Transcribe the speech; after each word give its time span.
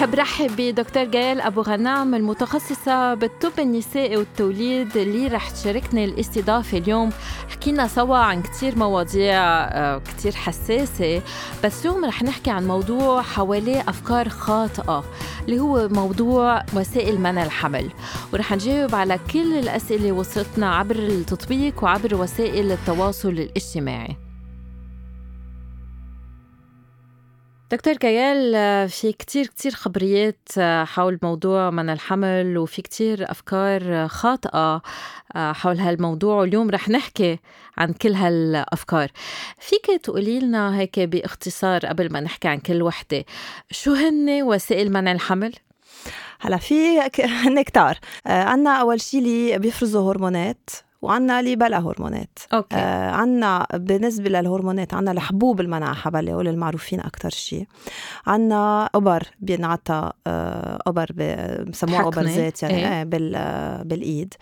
بحب 0.00 0.14
رحب 0.14 0.56
بدكتور 0.56 1.04
جيال 1.04 1.40
أبو 1.40 1.60
غنام 1.60 2.14
المتخصصة 2.14 3.14
بالطب 3.14 3.52
النسائي 3.58 4.16
والتوليد 4.16 4.96
اللي 4.96 5.26
رح 5.26 5.50
تشاركنا 5.50 6.04
الاستضافة 6.04 6.78
اليوم. 6.78 7.10
حكينا 7.48 7.88
سوا 7.88 8.16
عن 8.16 8.42
كتير 8.42 8.78
مواضيع 8.78 9.34
آه، 9.36 9.98
كتير 9.98 10.32
حساسة 10.32 11.22
بس 11.64 11.86
اليوم 11.86 12.04
رح 12.04 12.22
نحكي 12.22 12.50
عن 12.50 12.66
موضوع 12.66 13.22
حواليه 13.22 13.80
أفكار 13.80 14.28
خاطئة 14.28 15.04
اللي 15.44 15.60
هو 15.60 15.88
موضوع 15.88 16.62
وسائل 16.76 17.20
منع 17.20 17.44
الحمل. 17.44 17.90
ورح 18.32 18.52
نجاوب 18.52 18.94
على 18.94 19.18
كل 19.32 19.58
الأسئلة 19.58 20.12
وصلتنا 20.12 20.74
عبر 20.74 20.96
التطبيق 20.96 21.84
وعبر 21.84 22.14
وسائل 22.14 22.72
التواصل 22.72 23.28
الاجتماعي. 23.28 24.29
دكتور 27.70 27.94
كيال 27.94 28.52
في 28.88 29.12
كتير 29.12 29.46
كتير 29.46 29.72
خبريات 29.72 30.48
حول 30.84 31.18
موضوع 31.22 31.70
من 31.70 31.90
الحمل 31.90 32.58
وفي 32.58 32.82
كتير 32.82 33.30
أفكار 33.30 34.08
خاطئة 34.08 34.82
حول 35.34 35.78
هالموضوع. 35.78 36.34
واليوم 36.34 36.70
رح 36.70 36.88
نحكي 36.88 37.38
عن 37.78 37.92
كل 37.92 38.12
هالأفكار. 38.12 39.10
فيك 39.58 40.02
تقولي 40.02 40.40
لنا 40.40 40.78
هيك 40.78 41.00
باختصار 41.00 41.86
قبل 41.86 42.12
ما 42.12 42.20
نحكي 42.20 42.48
عن 42.48 42.58
كل 42.58 42.82
وحدة 42.82 43.24
شو 43.70 43.92
هن 43.92 44.42
وسائل 44.42 44.92
منع 44.92 45.12
الحمل؟ 45.12 45.54
هلا 46.40 46.56
في 46.56 47.00
هن 47.44 47.62
كتار. 47.62 47.98
عنا 48.26 48.70
أول 48.70 49.00
شيء 49.00 49.20
اللي 49.20 49.58
بيفرزوا 49.58 50.12
هرمونات. 50.12 50.70
وعنا 51.02 51.40
اللي 51.40 51.56
بلا 51.56 51.78
هرمونات 51.78 52.38
okay. 52.52 52.76
آه 52.76 53.10
عنا 53.10 53.66
بالنسبة 53.74 54.28
للهرمونات 54.28 54.94
عنا 54.94 55.12
الحبوب 55.12 55.60
المنع 55.60 55.94
حبل 55.94 56.28
هول 56.28 56.48
المعروفين 56.48 57.00
أكتر 57.00 57.30
شيء. 57.30 57.66
عنا 58.26 58.90
أبر 58.94 59.22
بينعطى 59.40 60.12
آه 60.26 60.78
أبر 60.86 61.06
بسموها 61.68 62.08
أبر 62.08 62.26
زيت 62.26 62.62
يعني 62.62 62.98
إيه؟ 62.98 63.04
بال 63.04 63.32
بالإيد. 63.84 64.34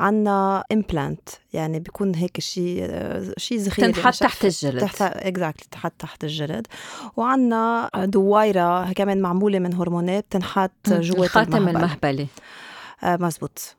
عنا 0.00 0.64
implant 0.72 1.28
يعني 1.52 1.80
بيكون 1.80 2.14
هيك 2.14 2.40
شيء 2.40 2.88
شيء 3.36 3.58
صغير 3.58 3.92
تنحط 3.92 4.14
تحت 4.14 4.44
الجلد. 4.44 4.80
تحت 4.80 5.02
exactly 5.02 5.66
تحت 5.70 5.92
تحت 5.98 6.24
الجلد. 6.24 6.66
وعنا 7.16 7.90
دويرة 7.96 8.92
كمان 8.92 9.20
معمولة 9.20 9.58
من 9.58 9.74
هرمونات 9.74 10.26
تنحط 10.30 10.70
جوات 10.88 11.18
الخاتم 11.20 11.68
المهبلي 11.68 12.26
آه 13.04 13.16
مزبوط. 13.16 13.76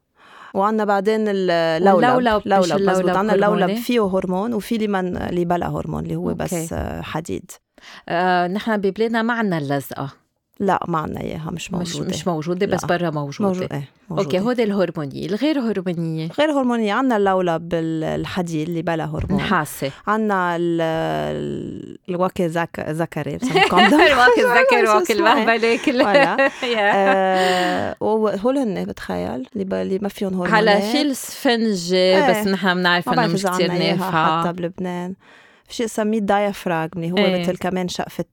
وعندنا 0.53 0.85
بعدين 0.85 1.25
اللولب 1.27 2.03
اللولب 2.09 2.41
لولب 2.45 2.89
مزبوط 2.89 3.09
عندنا 3.09 3.35
اللولب 3.35 3.75
فيه 3.75 4.07
هرمون 4.07 4.53
وفي 4.53 4.75
اللي 4.75 4.87
من 4.87 5.17
اللي 5.17 5.45
بلا 5.45 5.67
هرمون 5.67 6.03
اللي 6.03 6.15
هو 6.15 6.29
أوكي. 6.29 6.43
بس 6.43 6.73
حديد. 7.01 7.51
آه 8.09 8.47
نحن 8.47 8.77
ببلادنا 8.77 9.21
ما 9.21 9.33
عندنا 9.33 9.57
اللزقة. 9.57 10.22
لا 10.59 10.79
ما 10.87 10.97
عندنا 10.97 11.21
إياها 11.21 11.51
مش 11.51 11.73
موجودة. 11.73 12.05
مش, 12.09 12.15
مش 12.15 12.27
موجودة 12.27 12.65
بس 12.65 12.85
برا 12.85 13.09
موجودة. 13.09 13.47
موجود. 13.47 13.73
إيه 13.73 13.89
موجودة. 14.09 14.25
أوكي 14.25 14.39
هودي 14.39 14.63
الهرمونية 14.63 15.25
الغير 15.25 15.59
هرمونية. 15.59 16.29
غير 16.39 16.51
هرمونية 16.51 16.93
عندنا 16.93 17.17
اللولب 17.17 17.69
الحديد 17.73 18.67
اللي 18.69 18.81
بلا 18.81 19.05
هرمون. 19.05 19.41
نحاس. 19.41 19.91
عندنا 20.07 20.55
الواكي 22.09 22.49
زك 22.49 22.85
ذكري 22.89 23.35
الواكي 23.71 24.41
الذكر 24.41 24.95
واكي 24.95 25.13
المهبله 25.13 25.77
كلها. 25.85 26.51
آه، 26.77 27.95
وهول 27.99 28.57
هن 28.57 28.85
بتخيل 28.85 29.47
اللي 29.55 29.99
ما 29.99 30.09
فيهم 30.09 30.33
هرمونات. 30.33 30.53
هلا 30.53 30.79
في 30.79 31.01
السفنجه 31.01 31.95
إيه. 31.95 32.41
بس 32.41 32.47
نحن 32.47 32.73
بنعرف 32.73 33.09
إنه 33.09 33.27
مش 33.27 33.43
كثير 33.45 33.71
نافعة. 33.71 34.41
حتى 34.43 34.53
بلبنان. 34.53 35.13
في 35.73 35.77
شيء 35.77 35.87
سميه 35.87 36.19
دايافراغم 36.19 36.89
اللي 36.95 37.11
هو 37.11 37.17
إيه. 37.17 37.41
مثل 37.41 37.57
كمان 37.57 37.87
شقفة 37.87 38.25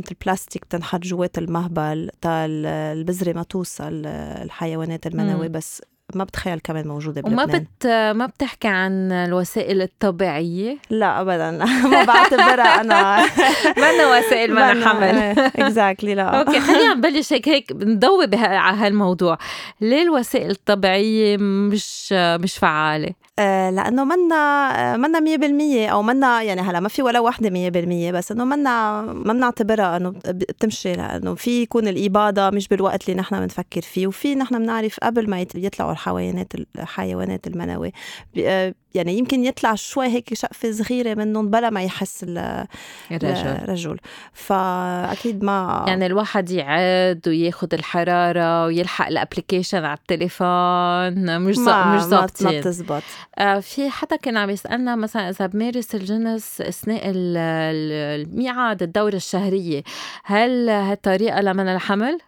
مثل 0.00 0.14
بلاستيك 0.26 0.62
بتنحط 0.64 1.00
جوات 1.00 1.38
المهبل 1.38 2.10
تا 2.20 2.46
البذرة 2.46 3.32
ما 3.32 3.42
توصل 3.42 4.06
الحيوانات 4.06 5.06
المنوية 5.06 5.48
بس 5.48 5.82
ما 6.14 6.24
بتخيل 6.24 6.60
كمان 6.60 6.88
موجودة 6.88 7.20
بلبنان 7.20 7.50
وما 7.50 7.58
بت 7.58 7.86
ما 8.16 8.26
بتحكي 8.26 8.68
عن 8.68 9.12
الوسائل 9.12 9.82
الطبيعية؟ 9.82 10.78
لا 10.90 11.20
أبدا 11.20 11.50
ما 11.92 12.04
بعتبرها 12.04 12.80
أنا 12.80 13.26
منا 13.82 14.18
وسائل 14.18 14.54
منع 14.54 14.88
حمل 14.88 15.38
exactly 15.38 16.14
لا 16.14 16.22
okay 16.22 16.60
خلينا 16.60 16.94
نبلش 16.94 17.32
هيك 17.32 17.48
هيك 17.48 17.72
نضوي 17.72 18.28
على 18.34 18.76
هالموضوع 18.76 19.38
ليه 19.80 20.02
الوسائل 20.02 20.50
الطبيعية 20.50 21.36
مش 21.36 22.12
مش 22.12 22.58
فعالة؟ 22.58 23.14
آه 23.42 23.70
لأنه 23.70 24.04
منا 24.04 24.96
منا 24.96 25.20
100% 25.86 25.90
أو 25.92 26.02
منا 26.02 26.42
يعني 26.42 26.60
هلا 26.60 26.80
ما 26.80 26.88
في 26.88 27.02
ولا 27.02 27.20
وحدة 27.20 27.50
100% 28.10 28.12
بس 28.14 28.32
إنه 28.32 28.44
منا 28.44 29.02
ما 29.02 29.32
بنعتبرها 29.32 29.96
إنه 29.96 30.10
بتمشي 30.26 30.92
لأنه 30.92 31.34
في 31.34 31.62
يكون 31.62 31.88
الاباضه 31.88 32.50
مش 32.50 32.68
بالوقت 32.68 33.08
اللي 33.08 33.20
نحن 33.20 33.40
بنفكر 33.40 33.80
فيه 33.80 34.06
وفي 34.06 34.34
نحن 34.34 34.58
بنعرف 34.58 34.98
قبل 35.02 35.30
ما 35.30 35.40
يطلعوا 35.40 35.92
الحيوانات 35.92 36.52
الحيوانات 36.78 37.46
المنوي 37.46 37.92
آه، 38.38 38.74
يعني 38.94 39.18
يمكن 39.18 39.44
يطلع 39.44 39.74
شوي 39.74 40.06
هيك 40.06 40.34
شقفة 40.34 40.72
صغيرة 40.72 41.14
منهم 41.14 41.50
بلا 41.50 41.70
ما 41.70 41.82
يحس 41.82 42.24
الرجل. 42.28 43.46
الرجل. 43.46 43.98
فأكيد 44.32 45.44
ما 45.44 45.84
يعني 45.88 46.06
الواحد 46.06 46.50
يعد 46.50 47.20
وياخد 47.26 47.74
الحرارة 47.74 48.66
ويلحق 48.66 49.06
الابلكيشن 49.06 49.84
على 49.84 49.98
التليفون 49.98 51.40
مش 51.40 51.58
ما 51.58 51.96
مش 51.96 52.02
ظابطين 52.02 52.46
ما 52.46 52.60
بتزبط. 52.60 53.02
آه 53.38 53.60
في 53.60 53.90
حدا 53.90 54.16
كان 54.16 54.36
عم 54.36 54.50
يسألنا 54.50 54.96
مثلا 54.96 55.30
إذا 55.30 55.46
بمارس 55.46 55.94
الجنس 55.94 56.60
أثناء 56.60 57.02
الميعاد 57.06 58.82
الدورة 58.82 59.16
الشهرية 59.16 59.82
هل 60.24 60.68
هالطريقة 60.68 61.40
لمن 61.40 61.68
الحمل؟ 61.68 62.18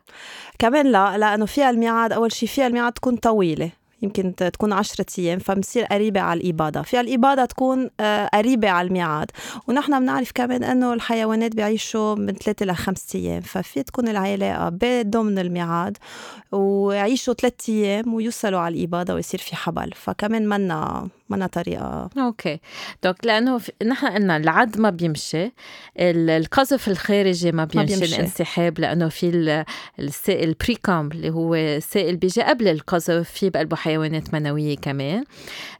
كمان 0.58 0.86
لا 0.86 1.19
لأنه 1.19 1.46
فيها 1.46 1.70
الميعاد 1.70 2.12
أول 2.12 2.32
شيء 2.32 2.48
فيها 2.48 2.66
الميعاد 2.66 2.92
تكون 2.92 3.16
طويلة. 3.16 3.70
يمكن 4.04 4.34
تكون 4.34 4.72
عشرة 4.72 5.06
أيام 5.19 5.38
فبنصير 5.38 5.84
قريبة 5.84 6.20
على 6.20 6.41
الإباضة 6.41 6.82
في 6.82 7.00
الإباضة 7.00 7.44
تكون 7.44 7.91
آه، 8.00 8.26
قريبة 8.26 8.69
على 8.70 8.88
الميعاد. 8.88 9.31
ونحن 9.69 10.00
بنعرف 10.00 10.32
كمان 10.34 10.65
أنه 10.65 10.92
الحيوانات 10.92 11.56
بيعيشوا 11.56 12.14
من 12.14 12.32
ثلاثة 12.32 12.66
لخمسة 12.66 13.19
أيام 13.19 13.41
ففي 13.41 13.82
تكون 13.82 14.09
العلاقة 14.09 14.69
ضمن 15.03 15.38
الميعاد 15.38 15.98
ويعيشوا 16.53 17.34
ثلاثة 17.34 17.72
أيام 17.72 18.14
ويوصلوا 18.14 18.60
على 18.60 18.75
الإباضة 18.75 19.14
ويصير 19.14 19.41
في 19.41 19.56
حبل. 19.56 19.91
فكمان 19.94 20.48
منا 20.48 21.09
منا 21.29 21.47
طريقة. 21.47 22.11
okay. 22.19 22.60
donc 23.05 23.16
لأنه 23.25 23.61
نحن 23.87 24.07
قلنا 24.07 24.37
العد 24.37 24.79
ما 24.79 24.91
بيمشي 24.91 25.53
القذف 25.99 26.89
الخارجي 26.89 27.53
ما 27.53 27.65
بيمشي, 27.65 27.95
ما 27.95 28.01
بيمشي. 28.01 28.17
الانسحاب 28.17 28.79
لأنه 28.79 29.09
في 29.09 29.65
السائل 29.99 30.49
البريكام 30.49 31.09
اللي 31.12 31.31
هو 31.31 31.81
سائل 31.81 32.17
بيجي 32.17 32.43
قبل 32.43 32.69
القذف 32.69 33.31
في 33.31 33.51
بقلبه 33.51 33.77
حيوانات 33.77 34.35
منوية 34.35 34.77
كمان. 34.77 35.25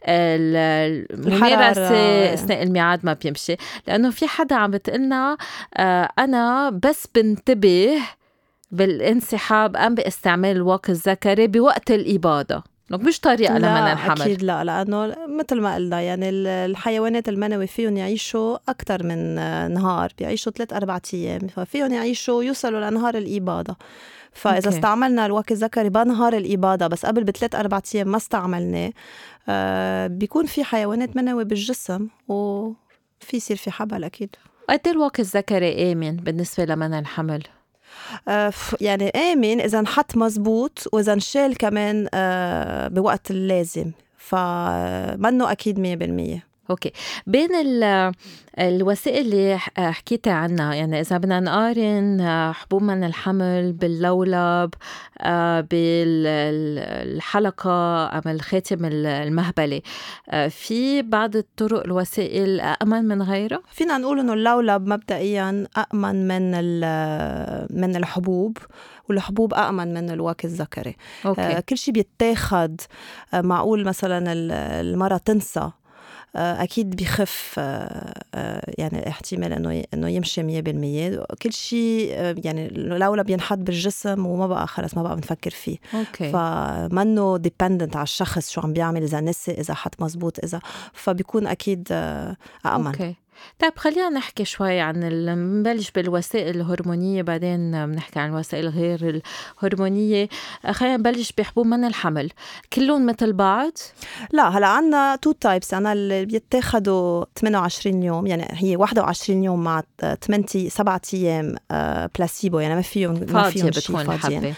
الممارسة 0.09 2.35
أثناء 2.35 2.63
الميعاد 2.63 3.07
ما 3.07 3.13
بيمشي. 3.13 3.57
لأنه 3.87 4.11
في 4.11 4.27
حدا 4.27 4.57
عم 4.57 4.71
بتقلنا 4.71 5.37
آه، 5.77 6.09
أنا 6.19 6.71
بس 6.71 7.07
بنتبه 7.15 7.99
بالانسحاب 8.71 9.77
أم 9.77 9.95
باستعمال 9.95 10.57
الواقي 10.57 10.93
الذكري 10.93 11.47
بوقت 11.47 11.91
الإباضة 12.91 13.09
مش 13.09 13.21
طريقة 13.21 13.59
لمنع 13.59 13.93
الحمل. 13.93 14.23
أكيد 14.23 14.43
لا 14.43 14.65
لأنه 14.65 15.17
مثل 15.29 15.61
ما 15.61 15.75
قلنا 15.75 16.01
يعني 16.01 16.29
الحيوانات 16.31 17.29
المنوي 17.29 17.67
فيهم 17.67 17.97
يعيشوا 17.97 18.59
أكثر 18.69 19.03
من 19.03 19.35
نهار 19.75 20.13
بيعيشوا 20.19 20.53
ثلاث 20.53 20.73
أربع 20.73 20.99
أيام 21.15 21.41
ففيهم 21.41 21.93
يعيشوا 21.93 22.43
يوصلوا 22.43 22.91
لنهار 22.91 23.15
الإباضة 23.15 23.77
فإذا 24.33 24.67
أوكي. 24.67 24.69
استعملنا 24.69 25.27
الوقت 25.27 25.53
الذكري 25.53 25.89
بنهار 25.89 26.37
الاباضه 26.37 26.87
بس 26.87 27.07
قبل 27.07 27.25
بثلاث 27.25 27.55
أربع 27.55 27.81
أيام 27.95 28.09
ما 28.09 28.17
استعملناه 28.17 28.93
آه 29.49 30.07
بيكون 30.07 30.47
في 30.47 30.65
حيوانات 30.65 31.17
منوي 31.17 31.45
بالجسم 31.45 32.09
وفي 32.29 33.37
يصير 33.37 33.57
في 33.57 33.71
حبل 33.71 34.05
أكيد. 34.05 34.37
قد 34.69 34.81
إيه 34.87 34.93
الوقت 34.93 35.21
الذكري 35.21 35.93
آمن 35.93 36.17
بالنسبة 36.17 36.65
لمنع 36.65 36.99
الحمل؟ 36.99 37.43
آه 37.43 37.64
يعني 38.81 39.09
آمن 39.09 39.61
إذا 39.61 39.79
انحط 39.79 40.17
مزبوط 40.17 40.89
وإذا 40.93 41.13
انشال 41.13 41.57
كمان 41.57 42.09
آه 42.15 42.89
بوقت 42.89 43.31
اللازم. 43.31 43.91
فمنه 44.19 45.53
أكيد 45.53 45.79
مية 45.79 45.97
بالمية. 45.97 46.54
أوكي. 46.71 46.93
بين 47.27 47.49
الوسائل 48.59 49.25
اللي 49.25 49.59
حكيتي 49.79 50.31
عنها 50.31 50.75
يعني 50.75 51.01
إذا 51.01 51.19
بدنا 51.19 51.41
نقارن 51.41 52.21
آه، 52.21 52.53
حبوب 52.53 52.83
من 52.83 53.05
الحمل 53.05 53.73
باللولب 53.73 54.71
آه، 55.21 55.61
بالحلقة 55.71 57.73
أم 58.19 58.23
الخاتم 58.27 58.79
المهبلي 58.85 59.83
آه، 60.31 60.49
في 60.49 61.03
بعض 61.03 61.37
الطرق 61.37 61.85
الوسائل 61.85 62.61
امن 62.61 63.05
من 63.05 63.23
غيرها 63.23 63.61
فينا 63.71 63.99
نقول 63.99 64.21
إنه 64.21 64.33
اللولب 64.33 64.87
مبدئيا 64.87 65.67
امن 65.95 66.29
من 66.29 66.51
من 67.81 67.97
الحبوب 67.97 68.59
والحبوب 69.09 69.55
أأمن 69.55 69.95
من 69.95 70.11
الواك 70.11 70.45
الذكري. 70.45 70.97
أوكي. 71.27 71.63
كل 71.63 71.79
شيء 71.79 71.95
بيتاخد. 71.95 72.81
معقول 73.35 73.85
مثلا 73.85 74.33
المرأة 74.81 75.17
تنسى. 75.17 75.61
آه، 75.61 75.73
أكيد 76.37 76.97
بخف 76.97 77.55
آه، 77.59 78.23
آه، 78.35 78.73
يعني 78.79 78.99
الاحتمال 78.99 79.53
إنه 79.53 79.85
إنه 79.95 80.09
يمشي 80.09 80.43
100% 80.43 81.25
كل 81.43 81.53
شيء 81.53 82.11
يعني 82.45 82.69
اللولب 82.69 83.23
بينحط 83.23 83.59
بالجسم 83.59 84.27
وما 84.27 84.47
بقى 84.47 84.67
خلص 84.67 84.97
ما 84.97 85.03
بقى 85.03 85.17
بنفكر 85.17 85.51
فيه. 85.51 85.77
okay. 85.95 86.33
فمنه 86.33 87.37
dependent 87.37 87.97
على 87.97 88.03
الشخص 88.03 88.51
شو 88.51 88.61
عم 88.61 88.73
بيعمل 88.73 89.03
إذا 89.03 89.21
نسي 89.21 89.53
إذا 89.53 89.75
حط 89.75 90.03
مزبوط 90.03 90.45
إذا 90.45 90.61
فبيكون 90.93 91.47
أكيد 91.47 91.89
امن 92.67 92.87
okay. 92.87 93.15
طيب 93.59 93.73
خلينا 93.77 94.09
نحكي 94.09 94.45
شوي 94.45 94.81
عن 94.81 95.01
نبلش 95.61 95.91
بالوسائل 95.91 96.57
الهرمونية 96.57 97.23
بعدين 97.23 97.87
بنحكي 97.87 98.21
عن 98.21 98.29
الوسائل 98.31 98.69
غير 98.69 99.23
الهرمونية. 99.63 100.29
خلينا 100.71 100.97
نبلش 100.97 101.33
بحبوب 101.39 101.67
منع 101.67 101.85
الحمل. 101.85 102.31
كلهم 102.73 103.07
مثل 103.07 103.33
بعض؟ 103.33 103.73
لا 104.33 104.49
هلا 104.49 104.67
عنا 104.67 105.17
two 105.17 105.33
types 105.33 105.75
أنا 105.75 105.93
اللي 105.93 106.25
بيتاخدوا 106.25 107.25
28 107.39 108.03
يوم 108.03 108.27
يعني 108.27 108.47
هي 108.51 108.77
21 108.77 109.45
يوم 109.45 109.65
مع 109.65 109.83
8 110.01 110.69
7 110.69 111.01
أيام 111.15 111.55
بلاسيبو 112.19 112.59
يعني 112.59 112.75
ما 112.75 112.83
فيهم 112.83 113.27
ما 113.31 113.51
فيهم 113.51 113.73
شيء 113.73 113.97
فاضيين. 113.97 114.55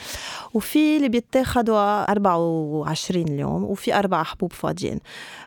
وفي 0.55 0.97
اللي 0.97 1.09
بيتاخدوا 1.09 2.11
24 2.11 3.29
يوم 3.29 3.65
وفي 3.65 3.95
أربع 3.95 4.23
حبوب 4.23 4.53
فاضيين. 4.53 4.99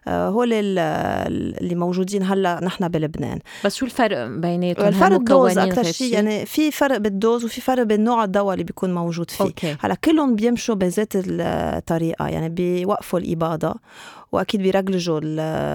آه، 0.07 0.29
هول 0.29 0.49
اللي 0.53 1.75
موجودين 1.75 2.23
هلأ 2.23 2.59
نحن 2.63 2.87
بلبنان. 2.87 3.39
بس 3.65 3.75
شو 3.75 3.85
الفرق 3.85 4.27
بيناتهم؟ 4.27 4.87
الفرق 4.87 5.15
الـ 5.15 5.24
dose 5.24 5.57
أكثر 5.57 5.83
شيء 5.83 6.13
يعني 6.13 6.45
في 6.45 6.71
فرق 6.71 6.97
بال 6.97 7.13
dose 7.13 7.45
وفي 7.45 7.61
فرق 7.61 7.83
بالنوع 7.83 8.23
الدواء 8.23 8.53
اللي 8.53 8.63
بيكون 8.63 8.93
موجود 8.93 9.31
فيه. 9.31 9.43
okay. 9.43 9.75
هلأ 9.79 9.95
كلهم 9.95 10.35
بيمشوا 10.35 10.75
بذات 10.75 11.13
الطريقة 11.15 12.27
يعني 12.27 12.49
بيوقفوا 12.49 13.19
الإباضة 13.19 13.75
وأكيد 14.31 14.61
بيرغلجوا 14.61 15.19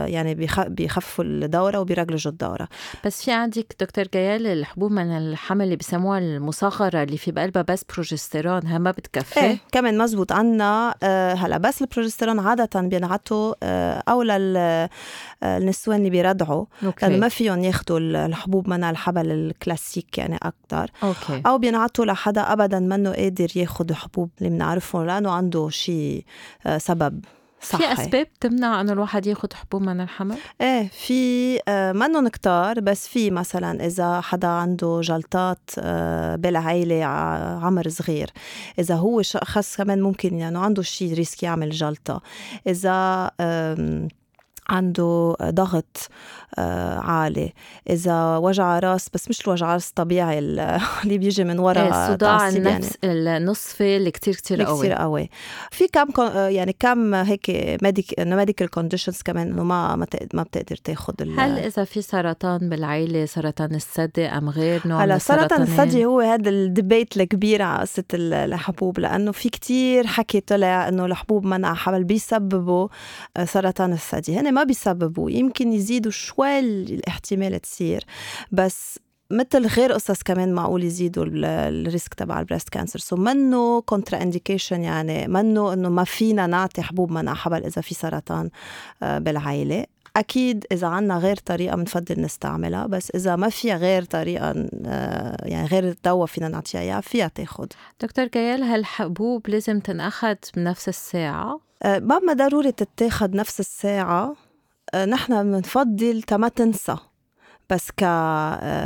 يعني 0.07 0.35
بيخففوا 0.69 1.25
الدورة 1.25 1.79
وبيرغلجوا 1.81 2.33
الدورة. 2.33 2.69
بس 3.05 3.25
في 3.25 3.33
عندك 3.33 3.77
دكتور 3.81 4.05
جيال 4.13 4.47
الحبوب 4.47 4.93
منع 4.93 5.17
الحمل 5.17 5.65
اللي 5.65 5.77
بيسموها 5.77 6.19
المصغره 6.19 7.03
اللي 7.03 7.17
في 7.17 7.33
بقلبها 7.33 7.63
بس 7.63 7.85
بروجستيرون 7.95 8.67
هي 8.67 8.79
ما 8.79 8.91
بتكفي 9.19 9.41
إيه 9.41 9.59
كمان 9.73 9.99
مزبوط 9.99 10.33
عنا 10.33 10.95
آه 11.03 11.35
هلا 11.35 11.59
بس 11.59 11.83
البروجستيرون 11.83 12.39
عادة 12.41 12.81
بينعطوا 12.81 13.55
آه 13.63 14.03
أو 14.09 14.23
للنسوان 14.23 15.99
اللي 15.99 16.11
بيرضعوا 16.11 16.65
لأنه 17.03 17.17
ما 17.17 17.29
فيهم 17.29 17.65
ياخذوا 17.65 17.99
الحبوب 17.99 18.69
منع 18.69 18.91
الحبل 18.91 19.31
الكلاسيك 19.31 20.19
يعني 20.19 20.39
أكثر 20.43 20.91
okay. 21.03 21.43
أو 21.47 21.59
بينعطوا 21.59 22.05
لحدا 22.05 22.53
ابدا 22.53 22.79
منه 22.79 23.13
قادر 23.13 23.49
ياخذ 23.57 23.93
حبوب 23.95 24.31
اللي 24.39 24.51
بنعرفهم 24.51 25.07
لأنه 25.07 25.31
عنده 25.31 25.69
شيء 25.71 26.25
آه 26.67 26.79
سبب. 26.79 27.25
صحي. 27.65 27.97
في 27.97 28.03
أسباب 28.03 28.27
تمنع 28.41 28.81
انه 28.81 28.93
الواحد 28.93 29.27
ياخذ 29.27 29.49
حبوب 29.55 29.83
منع 29.83 30.01
الحمل؟ 30.01 30.37
إيه 30.61 30.89
في 30.89 31.59
آه 31.69 31.93
منهم 31.93 32.29
كتار 32.29 32.81
بس 32.81 33.09
في 33.09 33.31
مثلا 33.31 33.87
إذا 33.87 34.21
حدا 34.21 34.49
عنده 34.49 35.01
جلطات 35.01 35.71
آه 35.79 36.37
بالعائله 36.37 37.05
عمر 37.65 37.89
صغير 37.89 38.31
إذا 38.79 38.95
هو 38.95 39.23
شخص 39.23 39.77
كمان 39.77 40.03
ممكن 40.03 40.39
يعني 40.39 40.59
عنده 40.59 40.83
شيء 40.83 41.15
risk 41.15 41.43
يعمل 41.43 41.71
جلطة 41.71 42.23
إذا 42.67 43.31
آه 43.41 44.09
عنده 44.69 45.37
ضغط 45.43 46.09
آه، 46.59 46.99
عالي. 46.99 47.53
إذا 47.91 48.37
وجع 48.37 48.79
راس 48.79 49.09
بس 49.15 49.29
مش 49.29 49.47
الوجع 49.47 49.73
راس 49.73 49.89
الطبيعي 49.89 50.39
اللي 51.05 51.19
بيجي 51.19 51.45
من 51.45 51.59
وراء 51.59 51.85
إيه، 51.85 52.07
الصداع 52.07 52.49
النصف 52.49 52.99
يعني. 53.03 53.37
النصفي 53.37 53.97
اللي 53.97 54.11
كتير 54.11 54.35
كتير 54.35 54.63
قوي 54.63 54.79
كتير 54.79 54.93
قوي. 54.93 55.31
في 55.71 55.89
كم 55.89 56.23
آه، 56.23 56.49
يعني 56.49 56.77
كم 56.81 57.15
هيك 57.15 57.51
medic 57.83 58.21
medical 58.21 58.71
conditions 58.71 59.23
كمان 59.23 59.53
إنه 59.53 59.63
ما 59.63 59.97
ما 60.35 60.43
بتقدر 60.43 60.77
تاخذ 60.77 61.15
هلا 61.39 61.59
إذا 61.59 61.85
في 61.85 62.03
سرطان 62.03 62.69
بالعائله 62.69 63.27
سرطان 63.27 63.75
الثدي 63.75 64.27
أو 64.27 64.51
غير 64.51 64.83
نوع 64.85 65.05
هلا 65.05 65.19
سرطان 65.19 65.63
الثدي 65.63 66.05
هو 66.05 66.21
هذا 66.21 66.51
ال 66.51 66.60
debate 66.60 67.17
الكبير 67.17 67.63
على 67.63 67.81
قصة 67.81 68.05
الحبوب 68.15 68.99
لأنه 68.99 69.33
في 69.33 69.49
كتير 69.49 70.07
حكي 70.07 70.41
طلع 70.41 70.89
إنه 70.89 71.07
الحبوب 71.07 71.45
منع 71.45 71.75
حمل 71.75 72.05
بيسببوا 72.05 72.89
آه، 73.37 73.45
سرطان 73.45 73.93
الثدي. 73.93 74.39
هن 74.39 74.54
ما 74.55 74.65
بيسببوا 74.65 75.31
يمكن 75.31 75.73
يزيدوا 75.73 76.13
شوي 76.13 76.61
الاحتمال 76.61 77.61
تصير 77.61 78.05
بس 78.53 78.99
مثل 79.31 79.67
غير 79.67 79.93
قصص 79.93 80.23
كمان 80.23 80.53
معقول 80.53 80.85
يزيدوا 80.85 81.25
ال 81.29 81.46
risk 81.46 82.15
تبع 82.15 82.41
ال 82.41 82.45
breast 82.45 82.69
cancer. 82.69 82.99
So 82.99 83.17
منه 83.17 83.81
contraindication 83.81 84.83
يعني 84.83 85.29
منه 85.29 85.73
إنه 85.73 85.89
ما 85.89 86.05
فينا 86.05 86.47
نعطي 86.47 86.83
حبوب 86.83 87.13
منع 87.13 87.35
حبل 87.35 87.65
إذا 87.65 87.83
في 87.83 87.95
سرطان 87.95 88.51
آه، 89.03 89.19
بالعائلة. 89.19 89.87
أكيد 90.17 90.65
إذا 90.73 90.87
عنا 90.87 91.19
غير 91.19 91.37
طريقة 91.37 91.77
بنفضل 91.77 92.21
نستعملها 92.21 92.87
بس 92.87 93.11
إذا 93.11 93.37
ما 93.37 93.49
فيها 93.49 93.77
غير 93.77 94.05
طريقة 94.05 94.69
آه، 94.87 95.49
يعني 95.49 95.67
غير 95.67 95.97
دواء 96.05 96.27
فينا 96.27 96.49
نعطيها 96.49 96.81
إياها 96.81 97.01
فيها 97.01 97.29
تاخد. 97.29 97.73
دكتور 98.01 98.27
جيال 98.27 98.63
هالحبوب 98.63 99.49
لازم 99.49 99.81
تنأخذ 99.81 100.37
بنفس 100.57 100.89
الساعة؟ 100.89 101.61
آه، 101.83 101.99
ما 101.99 102.33
ضروري 102.33 102.73
تتاخد 102.73 103.35
نفس 103.35 103.61
الساعة. 103.61 104.44
نحن 104.95 105.53
بنفضل 105.53 106.23
تما 106.23 106.49
تنسى. 106.49 106.97
بس 107.71 107.91
ك 107.91 108.05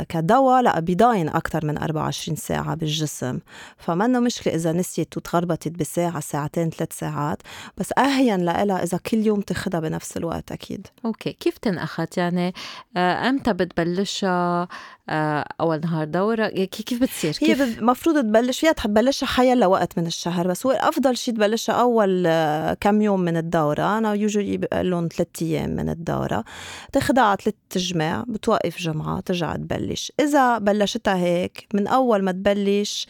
كدواء 0.09 0.61
لا 0.61 0.79
بيضاين 0.79 1.29
أكثر 1.29 1.65
من 1.65 1.77
24 1.77 2.35
ساعة 2.35 2.75
بالجسم. 2.75 3.39
فمنا 3.77 4.19
مشكلة 4.19 4.55
إذا 4.55 4.71
نسيت 4.71 5.17
وتغربتت 5.17 5.71
بساعة 5.71 6.19
ساعتين 6.19 6.69
ثلاث 6.69 6.93
ساعات. 6.99 7.41
بس 7.77 7.93
أهين 7.97 8.45
لها 8.45 8.83
إذا 8.83 8.97
كل 8.97 9.17
يوم 9.17 9.41
تاخدها 9.41 9.79
بنفس 9.79 10.17
الوقت 10.17 10.51
أكيد. 10.51 10.87
أوكي. 11.05 11.33
كيف 11.33 11.57
تنأخذ؟ 11.57 12.07
يعني 12.17 12.53
آه، 12.97 13.29
أمتى 13.29 13.53
بتبلشها؟ 13.53 14.67
آه، 15.09 15.45
أول 15.61 15.79
نهار 15.79 16.05
دورة؟ 16.05 16.47
كيف 16.47 17.01
بتصير؟ 17.01 17.37
هي 17.41 17.63
المفروض 17.63 18.19
تبلش 18.21 18.59
فيها 18.59 18.71
تبلشها 18.71 19.27
حيلا 19.27 19.67
وقت 19.67 19.97
من 19.97 20.07
الشهر. 20.07 20.47
بس 20.47 20.65
هو 20.65 20.71
أفضل 20.71 21.17
شيء 21.17 21.33
تبلشها 21.33 21.73
أول 21.75 22.23
آه، 22.27 22.73
كم 22.73 23.01
يوم 23.01 23.19
من 23.19 23.37
الدورة. 23.37 23.97
أنا 23.97 24.13
يوجولي 24.13 24.57
بقول 24.57 24.91
لهم 24.91 25.07
ثلاث 25.07 25.27
أيام 25.41 25.69
من 25.69 25.89
الدورة. 25.89 26.43
تاخذها 26.91 27.23
على 27.23 27.37
ثلاث 27.43 27.55
جمع 27.75 28.23
بتوقف 28.27 28.68
جمعة 28.77 29.19
ترجع 29.19 29.55
تبلش. 29.55 30.11
إذا 30.19 30.57
بلشتها 30.57 31.15
هيك 31.15 31.67
من 31.73 31.87
أول 31.87 32.23
ما 32.23 32.31
تبلش 32.31 33.07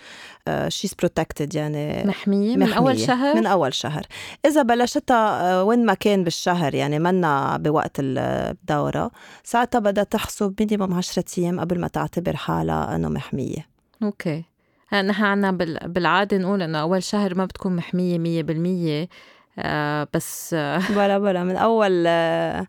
she's 0.68 0.94
protected 0.94 1.56
يعني 1.56 2.04
محمية, 2.04 2.58
محمية 2.58 2.66
من 2.66 2.74
أول 2.74 3.00
شهر؟ 3.00 3.36
من 3.36 3.46
أول 3.46 3.74
شهر. 3.74 4.06
إذا 4.46 4.62
بلشتها 4.62 5.52
آه، 5.52 5.64
وين 5.64 5.86
ما 5.86 5.94
كان 5.94 6.24
بالشهر 6.24 6.76
يعني 6.76 7.00
منا 7.00 7.58
بوقت 7.58 7.96
الدورة 8.00 9.12
ساعتها 9.44 9.80
بدها 9.80 10.04
تحسب 10.04 10.56
minimum 10.60 10.94
10 10.94 11.24
أيام 11.38 11.60
قبل 11.60 11.80
ما 11.80 11.88
تعتبر 11.88 12.36
حالها 12.36 12.96
إنه 12.96 13.10
محمية. 13.10 13.68
okay. 14.04 14.44
نحن 14.94 15.24
عنا 15.24 15.52
بالعادة 15.86 16.38
نقول 16.38 16.62
إنه 16.62 16.82
أول 16.82 17.04
شهر 17.04 17.36
ما 17.36 17.46
بتكون 17.46 17.76
محمية 17.76 18.18
مية 18.18 18.44
بالمية 18.44 19.10
آه 19.60 20.08
بس 20.14 20.54
بلا 20.90 21.20
بلا 21.20 21.44
من 21.44 21.56
أول 21.56 22.04
آه 22.08 22.68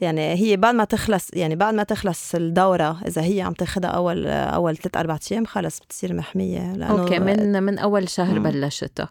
يعني 0.00 0.34
هي 0.34 0.56
بعد 0.56 0.74
ما 0.74 0.84
تخلص 0.84 1.28
يعني 1.32 1.56
بعد 1.56 1.74
ما 1.74 1.82
تخلص 1.82 2.34
الدورة 2.34 3.00
إذا 3.06 3.22
هي 3.22 3.40
عم 3.40 3.52
تاخذها 3.52 3.90
أول 3.90 4.26
أول 4.26 4.76
ثلاث 4.76 4.96
أربع 4.96 5.18
أيام 5.32 5.44
خلص 5.44 5.80
بتصير 5.80 6.12
محمية 6.14 6.72
لأنه 6.72 7.00
أوكي 7.02 7.18
من 7.18 7.62
من 7.62 7.78
أول 7.78 8.08
شهر 8.08 8.38
مم. 8.38 8.42
بلشتها. 8.42 9.10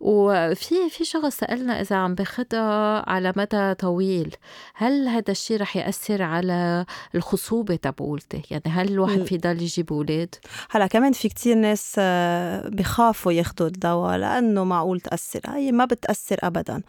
وفي 0.00 0.74
في 0.90 1.04
شخص 1.04 1.36
سألنا 1.36 1.80
إذا 1.80 1.96
عم 1.96 2.14
باخذها 2.14 3.10
على 3.10 3.32
مدى 3.36 3.74
طويل. 3.74 4.36
هل 4.74 5.08
هذا 5.08 5.30
الشيء 5.30 5.60
رح 5.60 5.76
يأثر 5.76 6.22
على 6.22 6.86
الخصوبة 7.14 7.76
تبعولتي؟ 7.76 8.42
يعني 8.50 8.64
هل 8.66 8.88
الواحد 8.88 9.22
في 9.22 9.38
ضل 9.38 9.62
يجيب 9.62 9.92
أولاد؟ 9.92 10.34
هلأ 10.70 10.86
كمان 10.86 11.12
في 11.12 11.28
كتير 11.28 11.56
ناس 11.56 11.94
آه، 11.98 12.68
بخافوا 12.68 13.32
ياخذوا 13.32 13.68
الدواء 13.68 14.16
لأنه 14.16 14.64
معقول 14.64 15.00
تأثر. 15.00 15.40
هي 15.46 15.72
ما 15.72 15.84
بتأثر 15.84 16.36
ابدا. 16.42 16.82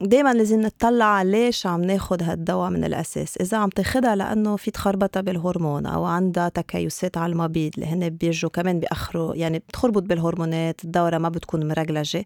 دائما 0.00 0.34
لازم 0.34 0.60
نطلع 0.60 1.22
ليش 1.22 1.66
عم 1.66 1.82
ناخذ 1.82 2.22
هالدواء 2.22 2.70
من 2.70 2.83
من 2.84 2.94
الأساس. 2.94 3.36
إذا 3.36 3.56
عم 3.58 3.68
تاخدها 3.68 4.16
لأنه 4.16 4.56
في 4.56 4.70
تخربطة 4.70 5.20
بالهرمون 5.20 5.86
أو 5.86 6.04
عندها 6.04 6.48
تكيسات 6.48 7.16
على 7.16 7.32
المبيض 7.32 7.72
اللي 7.74 7.86
هن 7.86 8.08
بيجوا 8.08 8.50
كمان 8.50 8.80
بيأخروا 8.80 9.34
يعني 9.34 9.58
بتخربط 9.58 10.02
بالهرمونات 10.02 10.84
الدورة 10.84 11.18
ما 11.18 11.28
بتكون 11.28 11.68
مرجلجة. 11.68 12.24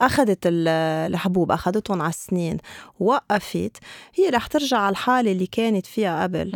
أخذت 0.00 0.38
الحبوب 0.44 1.52
أخذتهم 1.52 2.02
على 2.02 2.10
السنين 2.10 2.56
وقفت. 3.00 3.76
هي 4.14 4.28
رح 4.28 4.46
ترجع 4.46 4.78
على 4.78 4.92
الحالة 4.92 5.32
اللي 5.32 5.46
كانت 5.46 5.86
فيها 5.86 6.22
قبل. 6.22 6.52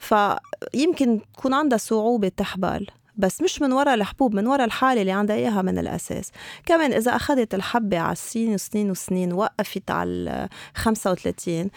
فيمكن 0.00 1.20
تكون 1.36 1.54
عندها 1.54 1.78
صعوبة 1.78 2.28
تحبل. 2.28 2.86
بس 3.16 3.42
مش 3.42 3.62
من 3.62 3.72
وراء 3.72 3.94
الحبوب 3.94 4.34
من 4.34 4.46
وراء 4.46 4.64
الحالة 4.64 5.00
اللي 5.00 5.12
عندها 5.12 5.36
إياها 5.36 5.62
من 5.62 5.78
الأساس. 5.78 6.30
كمان 6.66 6.92
إذا 6.92 7.16
أخذت 7.16 7.54
الحبة 7.54 7.98
على 7.98 8.12
السنين 8.12 8.54
وسنين 8.54 8.90
وسنين 8.90 9.32
وقفت 9.32 9.90
على 9.90 10.48
35 10.74 11.70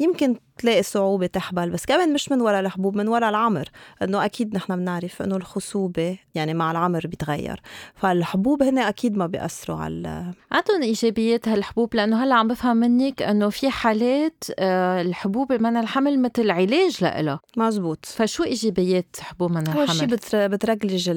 يمكن 0.00 0.36
تلاقي 0.58 0.82
صعوبة 0.82 1.26
تحبل 1.26 1.70
بس 1.70 1.86
كمان 1.86 2.12
مش 2.12 2.32
من 2.32 2.40
وراء 2.40 2.60
الحبوب 2.60 2.96
من 2.96 3.08
وراء 3.08 3.30
العمر. 3.30 3.68
إنه 4.02 4.24
أكيد 4.24 4.54
نحن 4.54 4.76
بنعرف 4.76 5.22
إنه 5.22 5.36
الخصوبة 5.36 6.18
يعني 6.34 6.54
مع 6.54 6.70
العمر 6.70 7.06
بيتغير 7.06 7.60
فالحبوب 7.94 8.62
هن 8.62 8.78
أكيد 8.78 9.16
ما 9.16 9.26
بيأثروا 9.26 9.76
على 9.76 10.32
عندهم 10.52 10.82
إيجابيات 10.82 11.48
هالحبوب 11.48 11.94
لأنه 11.94 12.24
هلأ 12.24 12.34
عم 12.34 12.48
بفهم 12.48 12.76
منك 12.76 13.22
إنه 13.22 13.48
في 13.48 13.70
حالات 13.70 14.44
آه، 14.58 15.00
الحبوب 15.02 15.52
منع 15.52 15.80
الحمل 15.80 16.22
مثل 16.22 16.50
علاج 16.50 17.04
لها 17.04 17.40
مزبوط. 17.56 18.06
فشو 18.06 18.44
إيجابيات 18.44 19.16
حبوب 19.20 19.50
منع 19.50 19.60
الحمل؟ 19.60 19.78
اول 19.78 19.88
شيء 19.90 20.46
بترجلج 20.46 21.10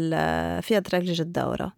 فيها 0.61 0.79
ترغلج 0.79 1.21
الدورة. 1.21 1.73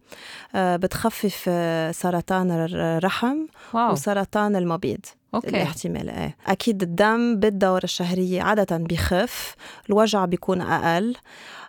آه، 0.54 0.76
بتخفف 0.76 1.44
آه، 1.48 1.92
سرطان 1.92 2.50
الرحم 2.50 3.36
wow. 3.74 3.92
وسرطان 3.92 4.56
المبيض. 4.56 5.00
okay. 5.34 5.48
الاحتمال 5.48 6.10
إيه. 6.10 6.36
أكيد 6.46 6.82
الدم 6.82 7.36
بالدورة 7.40 7.84
الشهرية 7.84 8.42
عادة 8.42 8.76
بخف 8.76 9.54
الوجع 9.90 10.24
بيكون 10.24 10.60
أقل. 10.60 11.16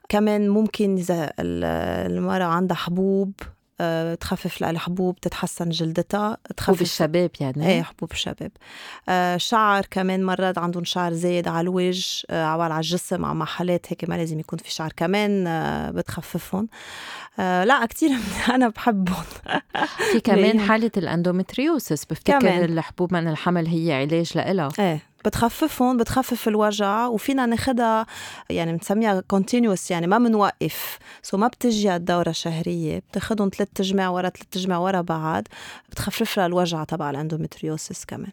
كمان 0.09 0.49
ممكن 0.49 0.95
إذا 0.95 1.33
المرأة 1.39 2.45
عندها 2.45 2.77
حبوب 2.77 3.31
تخفف 4.19 4.61
لها 4.61 4.69
الحبوب 4.69 5.19
تتحسن 5.19 5.69
جلدتها 5.69 6.37
تخفف 6.57 6.67
حبوب 6.69 6.81
الشباب 6.81 7.31
يعني؟ 7.39 7.67
إيه 7.67 7.81
حبوب 7.83 8.11
الشباب. 8.11 8.51
آه 9.09 9.37
شعر 9.37 9.85
كمان 9.91 10.23
مرات 10.23 10.57
عندهم 10.57 10.83
شعر 10.83 11.13
زايد 11.13 11.47
على 11.47 11.61
الوجه 11.61 12.23
آه 12.29 12.45
على 12.45 12.75
الجسم 12.75 13.25
على 13.25 13.35
محلات 13.35 13.85
هيك 13.89 14.09
ما 14.09 14.15
لازم 14.15 14.39
يكون 14.39 14.59
في 14.59 14.71
شعر 14.71 14.91
كمان 14.97 15.47
آه 15.47 15.91
بتخففهم. 15.91 16.67
آه 17.39 17.63
لا 17.63 17.85
كتير 17.85 18.09
أنا 18.55 18.67
بحبهم. 18.69 19.23
في 20.11 20.19
كمان 20.19 20.59
حالة 20.59 20.91
ال 20.97 21.05
endometriosis 21.05 22.05
بفتكر 22.05 22.39
كمان. 22.39 22.63
الحبوب 22.63 23.13
منع 23.13 23.27
الحمل 23.27 23.67
هي 23.67 23.93
علاج 23.93 24.31
لها 24.37 24.69
إيه. 24.79 25.12
بتخففهم 25.25 25.97
بتخفف 25.97 26.47
الوجع 26.47 27.07
وفينا 27.07 27.45
ناخدها 27.45 28.05
يعني 28.49 28.73
بنسميها 28.73 29.21
continuous 29.21 29.91
يعني 29.91 30.07
ما 30.07 30.17
بنوقف. 30.17 30.99
So 31.23 31.37
ما 31.37 31.47
بتجي 31.47 31.95
الدورة 31.95 32.29
الشهرية 32.29 32.99
بتاخدهم 32.99 33.49
ثلاث 33.57 33.69
جمع 33.75 34.09
ورا 34.09 34.29
ثلاث 34.29 34.47
جمع 34.51 34.77
ورا 34.77 35.01
بعض 35.01 35.43
بتخفف 35.89 36.37
لها 36.37 36.45
الوجع 36.45 36.83
تبع 36.83 37.09
ال 37.09 37.16
endometriosis 37.16 38.05
كمان. 38.05 38.31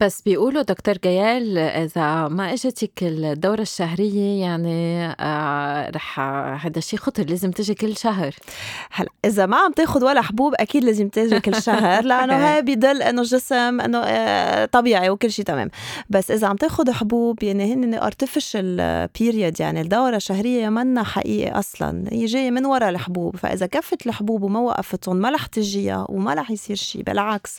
بس 0.00 0.22
بيقولوا 0.22 0.62
دكتور 0.62 0.98
جيال 0.98 1.58
إذا 1.58 2.28
ما 2.28 2.52
إجتك 2.52 3.02
الدورة 3.02 3.60
الشهرية 3.60 4.40
يعني 4.40 5.06
آه 5.20 5.90
رح 5.90 6.20
هذا 6.64 6.80
شيء 6.80 6.98
خطر 6.98 7.24
لازم 7.24 7.50
تجي 7.50 7.74
كل 7.74 7.96
شهر. 7.96 8.34
هلا 8.90 9.08
إذا 9.24 9.46
ما 9.46 9.56
عم 9.56 9.72
تاخذ 9.72 10.04
ولا 10.04 10.22
حبوب 10.22 10.54
أكيد 10.54 10.84
لازم 10.84 11.08
تجي 11.08 11.40
كل 11.40 11.62
شهر 11.62 12.04
لأنه 12.08 12.34
هاي 12.34 12.62
بيدل 12.62 13.02
إنه 13.02 13.22
الجسم 13.22 13.80
إنه 13.80 13.98
آه 13.98 14.64
طبيعي 14.64 15.10
وكل 15.10 15.32
شيء 15.32 15.44
تمام. 15.44 15.70
بس 16.10 16.30
إذا 16.30 16.46
عم 16.46 16.56
تاخذ 16.56 16.90
حبوب 16.90 17.42
يعني 17.42 17.74
هن 17.74 17.94
artificial 17.94 19.08
period 19.20 19.60
يعني 19.60 19.80
الدورة 19.80 20.16
الشهرية 20.16 20.68
منا 20.68 21.02
حقيقي 21.02 21.58
أصلا. 21.58 22.04
هي 22.12 22.24
جاية 22.24 22.50
من 22.50 22.66
وراء 22.66 22.88
الحبوب 22.88 23.36
فإذا 23.36 23.66
كفت 23.66 24.06
الحبوب 24.06 24.42
وما 24.42 24.60
وقفتهم 24.60 25.16
ما 25.16 25.30
رح 25.30 25.46
تجيها 25.46 26.06
وما 26.08 26.34
رح 26.34 26.50
يصير 26.50 26.76
شيء 26.76 27.02
بالعكس. 27.02 27.58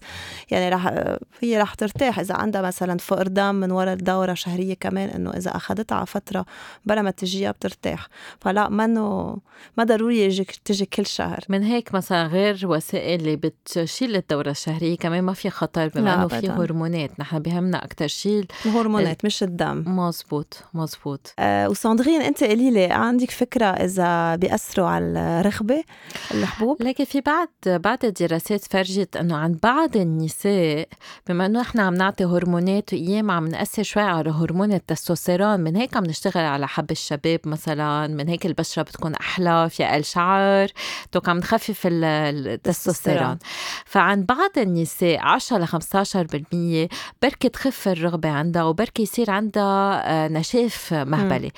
يعني 0.51 0.70
رح 0.70 0.94
هي 1.41 1.62
رح 1.62 1.74
ترتاح. 1.74 2.26
إذا 2.27 2.36
عندها 2.36 2.62
مثلا 2.62 2.98
فقر 2.98 3.27
دم 3.27 3.55
من 3.55 3.72
وراء 3.72 3.93
الدورة 3.93 4.31
الشهرية 4.31 4.74
كمان 4.74 5.10
إنه 5.10 5.29
إذا 5.29 5.55
أخذتها 5.55 5.96
على 5.96 6.05
فترة 6.05 6.46
بلا 6.86 7.01
ما 7.01 7.12
تجيها 7.12 7.51
بترتاح. 7.51 8.07
فلا 8.41 8.69
منه 8.69 9.38
ما 9.77 9.84
ضروري 9.84 10.19
يجيك 10.22 10.55
تجي 10.55 10.86
كل 10.86 11.05
شهر. 11.05 11.39
من 11.50 11.63
هيك 11.63 11.93
مثلا 11.93 12.27
غير 12.27 12.60
وسائل 12.63 13.19
اللي 13.19 13.36
بتشيل 13.36 14.15
الدورة 14.15 14.50
الشهرية 14.50 14.98
كمان 14.98 15.24
ما 15.24 15.34
في 15.34 15.50
خطر 15.50 15.88
بما 15.88 16.13
إنه 16.13 16.27
في 16.27 16.50
هرمونات. 16.50 17.19
نحن 17.19 17.39
بهمنا 17.39 17.86
أكثر 17.86 18.07
شيء 18.07 18.46
الهرمونات 18.65 19.25
مش 19.25 19.43
الدم. 19.43 19.84
مزبوط 19.88 20.63
مزبوط. 20.74 21.34
آه 21.39 21.69
وساندرين 21.69 22.22
أنت 22.22 22.43
قولي 22.43 22.72
لي 22.72 22.86
عندك 22.86 23.31
فكرة 23.31 23.65
إذا 23.65 24.36
بيأثروا 24.36 24.88
على 24.88 25.05
الرغبة 25.05 25.84
الحبوب؟ 26.31 26.81
لكن 26.84 27.05
في 27.05 27.22
بعض 27.22 27.50
بعض 27.65 28.05
الدراسات 28.05 28.63
فرجت 28.72 29.17
إنه 29.17 29.38
عند 29.38 29.60
بعض 29.63 29.98
النساء 29.98 30.88
بما 31.27 31.46
إنه 31.46 31.62
إحنا 31.62 31.84
عم 31.84 31.93
نعطي 31.93 32.16
هرمونات 32.25 32.93
وايام 32.93 33.31
عم 33.31 33.47
نأثر 33.47 33.83
شوي 33.83 34.03
على 34.03 34.29
هرمون 34.29 34.74
التستوستيرون. 34.74 35.59
من 35.59 35.75
هيك 35.75 35.97
عم 35.97 36.03
نشتغل 36.03 36.43
على 36.43 36.67
حب 36.67 36.91
الشباب 36.91 37.39
مثلا 37.45 38.07
من 38.07 38.27
هيك 38.27 38.45
البشرة 38.45 38.83
بتكون 38.83 39.15
أحلى 39.15 39.69
في 39.69 39.83
أقل 39.83 40.03
شعر. 40.03 40.67
دوك 41.13 41.29
عم 41.29 41.38
نخفف 41.38 41.81
التستوستيرون. 41.88 43.38
فعند 43.86 44.25
بعض 44.25 44.51
النساء 44.57 45.19
10 45.19 45.57
ل 45.57 45.67
15% 45.67 46.89
بركي 47.21 47.50
تخف 47.50 47.88
الرغبة 47.88 48.29
عندها 48.29 48.63
وبركي 48.63 49.03
يصير 49.03 49.31
عندها 49.31 50.01
آه، 50.25 50.27
نشاف 50.27 50.93
مهبلي. 50.93 51.51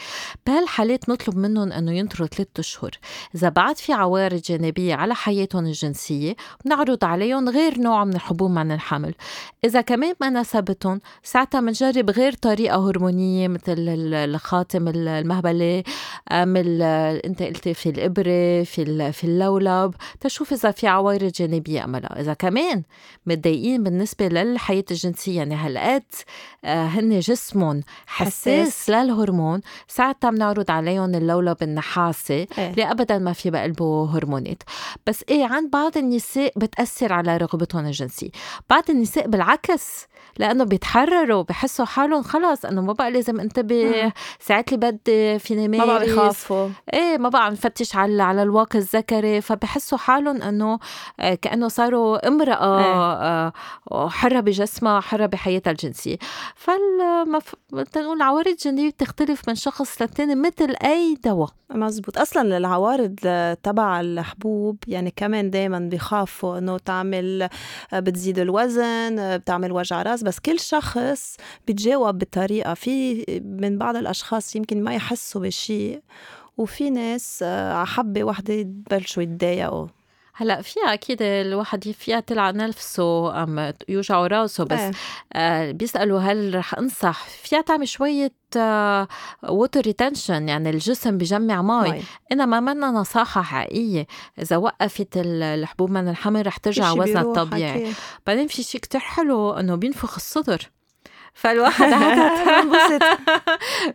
بهالحالات 0.47 1.09
نطلب 1.09 1.37
منهم 1.37 1.71
إنه 1.71 1.91
ينطروا 1.91 2.27
ثلاثة 2.27 2.59
أشهر. 2.59 2.91
إذا 3.35 3.49
بعد 3.49 3.77
في 3.77 3.93
عوارض 3.93 4.41
جانبية 4.41 4.95
على 4.95 5.15
حياتهم 5.15 5.65
الجنسية 5.65 6.35
بنعرض 6.65 7.05
عليهم 7.05 7.49
غير 7.49 7.79
نوع 7.79 8.03
من 8.03 8.13
الحبوب 8.13 8.57
عن 8.57 8.71
الحمل. 8.71 9.13
إذا 9.63 9.81
كمان 9.81 10.13
ما 10.21 10.29
حياتهم 10.53 11.01
ساعتها 11.23 11.61
بنجرب 11.61 12.09
غير 12.09 12.33
طريقة 12.33 12.89
هرمونية 12.89 13.47
مثل 13.47 13.75
الخاتم 14.13 14.87
المهبلة 14.87 15.83
مثل 16.31 16.81
أنت 17.25 17.43
قلتي 17.43 17.73
في 17.73 17.89
الإبرة 17.89 18.63
في 18.63 19.11
في 19.11 19.23
اللولب 19.23 19.93
تشوف 20.19 20.53
إذا 20.53 20.71
في 20.71 20.87
عوارض 20.87 21.31
جانبية 21.31 21.83
أملها. 21.83 22.19
إذا 22.19 22.33
كمان 22.33 22.83
متضايقين 23.25 23.83
بالنسبة 23.83 24.27
للحياة 24.27 24.83
الجنسية 24.91 25.37
يعني 25.37 25.55
هالقد 25.55 26.03
آه، 26.65 26.85
هن 26.85 27.19
جسمهم 27.19 27.81
حساس, 28.07 28.69
حساس. 28.69 28.89
للهرمون 28.89 29.61
ساعتها 29.87 30.29
بنعرض 30.29 30.71
عليهم 30.71 31.15
اللولب 31.15 31.57
النحاسي 31.61 32.47
إيه. 32.57 32.69
اللي 32.69 32.91
أبدا 32.91 33.17
ما 33.17 33.33
في 33.33 33.49
بقلبه 33.49 34.05
هرمونات. 34.05 34.63
بس 35.07 35.23
إيه 35.29 35.45
عند 35.45 35.71
بعض 35.71 35.97
النساء 35.97 36.53
بتأثر 36.55 37.13
على 37.13 37.37
رغبتهم 37.37 37.85
الجنسية. 37.85 38.29
بعض 38.69 38.83
النساء 38.89 39.27
بالعكس 39.27 40.07
لأنه 40.39 40.63
بيتحرروا 40.63 41.43
بحسوا 41.43 41.85
حالهم 41.85 42.21
خلص 42.23 42.65
إنه 42.65 42.81
ما 42.81 42.93
بقى 42.93 43.11
لازم 43.11 43.39
أنتبه. 43.39 44.11
ساعات 44.39 44.73
اللي 44.73 44.91
بدي 44.91 45.39
فيني 45.39 45.67
مارس 45.67 45.87
ما 45.87 45.93
بقى 45.97 46.05
بيخافوا 46.05 46.69
إيه 46.93 47.17
ما 47.17 47.29
بقى 47.29 47.45
عم 47.45 47.51
نفتش 47.51 47.95
على 47.95 48.23
على 48.23 48.43
الواقع 48.43 48.79
الذكري. 48.79 49.41
فبحسوا 49.41 49.97
حالهم 49.97 50.41
إنه 50.41 50.79
آه، 51.19 51.35
كأنه 51.35 51.67
صاروا 51.67 52.27
امرأة 52.27 52.79
إيه. 52.79 53.53
آه، 53.91 54.09
حرة 54.09 54.39
بجسمها 54.39 54.99
حرة 54.99 55.25
بحياتها 55.25 55.71
الجنسية. 55.71 56.17
فالمف... 56.55 57.55
نقول 57.73 58.17
العوارض 58.17 58.47
الجنسيه 58.47 58.89
بتختلف 58.89 59.41
من 59.49 59.55
شخص 59.55 60.01
للتاني 60.01 60.35
مثل 60.35 60.75
أي 60.83 61.17
دواء. 61.25 61.49
مزبوط 61.71 62.17
أصلا 62.17 62.57
العوارض 62.57 63.15
تبع 63.63 63.99
الحبوب 64.01 64.77
يعني 64.87 65.13
كمان 65.15 65.49
دائما 65.49 65.79
بيخافوا 65.79 66.57
إنه 66.57 66.77
تعمل 66.77 67.49
آه، 67.93 67.99
بتزيد 67.99 68.39
الوزن 68.39 69.37
بتعمل 69.37 69.71
وجع 69.71 70.01
رأس 70.01 70.23
بس 70.29 70.39
كل 70.39 70.59
شخص 70.59 71.37
بيتجاوب 71.67 72.17
بطريقة 72.17 72.73
في 72.73 73.25
من 73.45 73.77
بعض 73.77 73.95
الأشخاص 73.95 74.55
يمكن 74.55 74.83
ما 74.83 74.95
يحسوا 74.95 75.41
بشيء 75.41 76.01
وفي 76.57 76.89
ناس 76.89 77.39
آه، 77.43 77.73
على 77.73 77.87
حبة 77.87 78.23
وحدة 78.23 78.53
يبلشوا 78.53 79.23
يتضايقوا. 79.23 79.87
هلا 80.41 80.61
فيها 80.61 80.93
أكيد 80.93 81.21
الواحد 81.21 81.91
فيها 81.91 82.19
تلعب 82.19 82.55
نفسه 82.55 83.43
أم 83.43 83.73
يوجعوا 83.89 84.27
راسه 84.27 84.63
بس 84.63 84.79
إيه. 84.79 84.91
آه 85.33 85.71
بيسألوا 85.71 86.19
هل 86.19 86.55
رح 86.55 86.75
أنصح؟ 86.75 87.25
فيها 87.27 87.61
تعمل 87.61 87.87
شوية 87.87 88.31
water 89.49 89.81
retention 89.81 90.49
يعني 90.49 90.69
الجسم 90.69 91.17
بجمع 91.17 91.61
مي. 91.61 92.03
إنما 92.31 92.59
منا 92.59 92.87
نصاحه 92.87 93.41
حقيقية. 93.41 94.07
إذا 94.41 94.57
وقفت 94.57 95.07
الحبوب 95.15 95.89
منع 95.91 96.07
الحمل 96.09 96.47
رح 96.47 96.57
ترجع 96.57 96.91
وزنها 96.91 97.21
الطبيعي 97.21 97.93
بعدين 98.27 98.47
في 98.47 98.63
شيء 98.63 98.81
كتير 98.81 99.01
حلو 99.01 99.51
إنه 99.51 99.75
بينفخ 99.75 100.15
الصدر. 100.15 100.69
فالواحد 101.39 101.93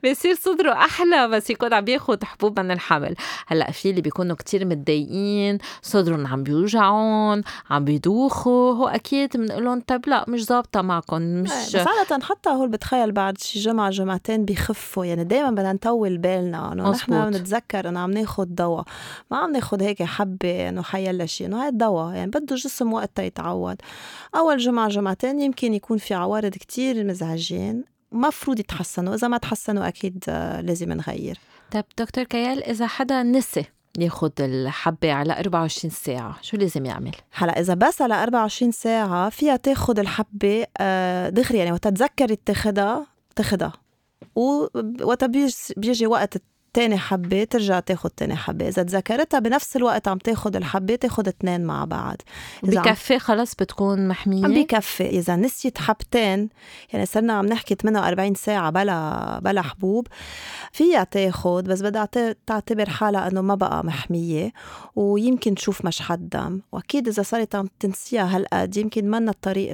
بيصير 0.03 0.35
صدره 0.35 0.73
أحلى 0.73 1.29
بس 1.29 1.51
يكون 1.51 1.75
عم 1.75 1.85
بياخد 1.85 2.25
حبوب 2.25 2.61
من 2.61 2.71
الحمل. 2.71 3.15
هلأ 3.47 3.71
في 3.71 3.91
اللي 3.91 4.01
بيكونوا 4.01 4.37
كتير 4.37 4.65
متضايقين 4.65 5.59
صدرهم 5.83 6.27
عم 6.27 6.43
بيوجعون 6.43 7.43
عم 7.71 7.85
بيدوخوا 7.85 8.75
هو 8.75 8.89
أكيد 8.89 9.37
بنقول 9.37 9.65
لهم 9.65 9.81
طب 9.81 10.01
لأ 10.07 10.25
مش 10.29 10.45
ظابطة 10.45 10.83
معكم 10.83 11.23
مش 11.23 11.51
بس 11.51 11.77
عادة 11.77 12.25
حتى 12.25 12.51
هول 12.51 12.69
بتخيل 12.69 13.13
بعد 13.13 13.39
شي 13.39 13.59
جمعة 13.59 13.91
جمعتين 13.91 14.45
بيخفوا 14.45 15.05
يعني 15.05 15.25
دايما 15.25 15.51
بدنا 15.51 15.73
نطول 15.73 16.19
بالنا 16.19 16.73
إنه 16.73 16.91
نحن 16.91 17.31
بنتذكر 17.31 17.89
إنه 17.89 18.01
عم 18.01 18.11
ناخد 18.11 18.55
دواء. 18.55 18.85
ما 19.31 19.37
عم 19.37 19.53
ناخد 19.53 19.83
هيك 19.83 20.03
حبة 20.03 20.69
إنه 20.69 20.83
حيلا 20.83 21.27
شيء 21.27 21.47
إنه 21.47 21.63
هاي 21.63 21.69
الدواء 21.69 22.15
يعني 22.15 22.31
بده 22.31 22.57
جسم 22.57 22.93
وقتها 22.93 23.23
يتعود. 23.23 23.77
أول 24.37 24.59
جمعة 24.59 24.89
جمعتين 24.89 25.41
يمكن 25.41 25.75
يكون 25.75 25.99
في 25.99 26.15
عوارض 26.15 26.53
كتير 26.53 27.01
مزعجين 27.35 27.85
مفروض 28.12 28.59
يتحسنوا. 28.59 29.14
إذا 29.14 29.29
ما 29.29 29.38
تحسنوا 29.38 29.88
أكيد 29.88 30.25
آه، 30.29 30.61
لازم 30.61 30.93
نغير. 30.93 31.38
طيب 31.73 31.85
دكتور 31.99 32.25
كيال 32.25 32.64
إذا 32.64 32.87
حدا 32.87 33.23
نسي 33.23 33.64
ياخد 33.99 34.33
الحبة 34.41 35.12
على 35.12 35.38
24 35.38 35.91
ساعة 35.91 36.37
شو 36.43 36.57
لازم 36.57 36.85
يعمل؟ 36.85 37.14
هلا 37.33 37.61
إذا 37.61 37.75
بس 37.75 38.03
على 38.03 38.23
24 38.23 38.73
ساعة 38.73 39.31
فيها 39.31 39.57
تاخد 39.57 39.99
الحبة 39.99 40.67
آه، 40.79 41.29
دغري 41.29 41.59
يعني 41.59 41.73
وقت 41.73 41.88
تذكري 41.88 42.37
تاخدها. 42.37 43.07
تاخدها 43.37 43.73
ووقت 44.35 45.25
بيجي 45.76 46.07
وقت 46.07 46.43
تاني 46.75 46.99
حبة 46.99 47.45
ترجع 47.45 47.81
تاخد 47.81 48.11
تاني 48.11 48.37
حبة. 48.37 48.69
إذا 48.69 48.83
تذكرتها 48.83 49.40
بنفس 49.40 49.76
الوقت 49.76 50.09
عم 50.09 50.19
تاخد 50.19 50.57
الحبة 50.57 50.95
تاخد 50.97 51.28
اتنين 51.28 51.64
مع 51.64 51.85
بعض. 51.85 52.16
بكفي 52.62 53.19
خلص 53.19 53.54
بتكون 53.54 54.09
محمية؟ 54.09 54.45
عم 54.45 54.54
بكفي. 54.54 55.09
إذا 55.09 55.37
نسيت 55.37 55.78
حبتين 55.78 56.49
يعني 56.93 57.07
صرنا 57.07 57.33
عم 57.33 57.47
نحكي 57.47 57.75
48 57.75 58.35
ساعة 58.35 58.71
بلا 58.71 59.40
بلا 59.43 59.62
حبوب 59.62 60.07
فيها 60.73 61.04
تاخد 61.04 61.64
بس 61.64 61.83
بدها 61.83 62.09
تعتبر 62.47 62.88
حالها 62.88 63.28
إنه 63.28 63.40
ما 63.40 63.54
بقى 63.54 63.85
محمية 63.85 64.52
ويمكن 64.97 65.54
تشوف 65.54 65.85
مشحط 65.85 66.19
دم 66.19 66.61
وأكيد 66.73 67.09
إذا 67.09 67.23
صارت 67.23 67.54
عم 67.54 67.69
تنسيها 67.81 68.37
هالقد 68.37 68.76
يمكن 68.76 69.11
منا 69.11 69.31
الطريق 69.31 69.73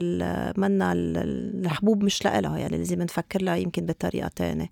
منا 0.56 0.92
الحبوب 0.92 2.04
مش 2.04 2.24
لإلها 2.24 2.58
يعني 2.58 2.78
لازم 2.78 3.02
نفكر 3.02 3.42
لها 3.42 3.56
يمكن 3.56 3.86
بطريقة 3.86 4.30
تانية. 4.36 4.70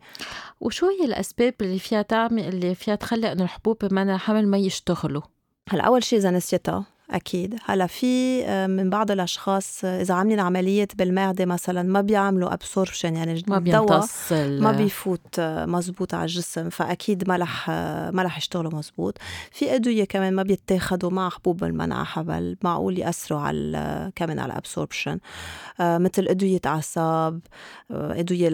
وشو 0.60 0.86
هي 0.86 1.04
الأسباب 1.04 1.54
اللي 1.60 1.78
فيها 1.78 2.02
تعمل 2.18 2.48
اللي 2.48 2.74
فيها 2.74 2.94
تخلي 2.94 3.32
إنه 3.32 3.42
الحبوب 3.44 3.78
بمنع 3.84 4.14
الحمل 4.14 4.48
ما 4.48 4.58
يشتغلوا. 4.58 5.22
هلا 5.68 5.82
أول 5.82 6.04
شيء 6.04 6.18
إذا 6.18 6.30
نسيتها 6.30 6.84
أكيد. 7.10 7.58
هلأ 7.64 7.86
في 7.86 8.44
آه، 8.44 8.66
من 8.66 8.90
بعض 8.90 9.10
الأشخاص 9.10 9.84
آه، 9.84 10.02
إذا 10.02 10.14
عاملين 10.14 10.40
عملية 10.40 10.88
بالمعدة 10.94 11.46
مثلا 11.46 11.82
ما 11.82 12.00
بيعملوا 12.00 12.54
absorption 12.54 13.16
يعني 13.16 13.42
ما 13.48 13.58
بيمتص 13.58 14.32
ما 14.32 14.72
بيفوت 14.72 15.38
آه، 15.38 15.66
مزبوط 15.66 16.14
على 16.14 16.22
الجسم 16.22 16.68
فأكيد 16.70 17.28
ما 17.28 17.36
رح 17.36 17.70
ما 18.10 18.22
رح 18.22 18.38
يشتغلوا 18.38 18.74
مزبوط 18.74 19.18
في 19.52 19.74
أدوية 19.74 20.04
كمان 20.04 20.34
ما 20.34 20.42
بيتاخدوا 20.42 21.10
مع 21.10 21.28
حبوب 21.28 21.64
المنع 21.64 22.04
حبل 22.04 22.56
معقول 22.62 22.98
يأثروا 22.98 23.40
على 23.40 24.12
كمان 24.16 24.38
على 24.38 24.52
ال 24.52 24.58
absorption 24.58 25.18
مثل 25.80 26.26
أدوية 26.28 26.60
أعصاب 26.66 27.40
أدوية 27.90 28.48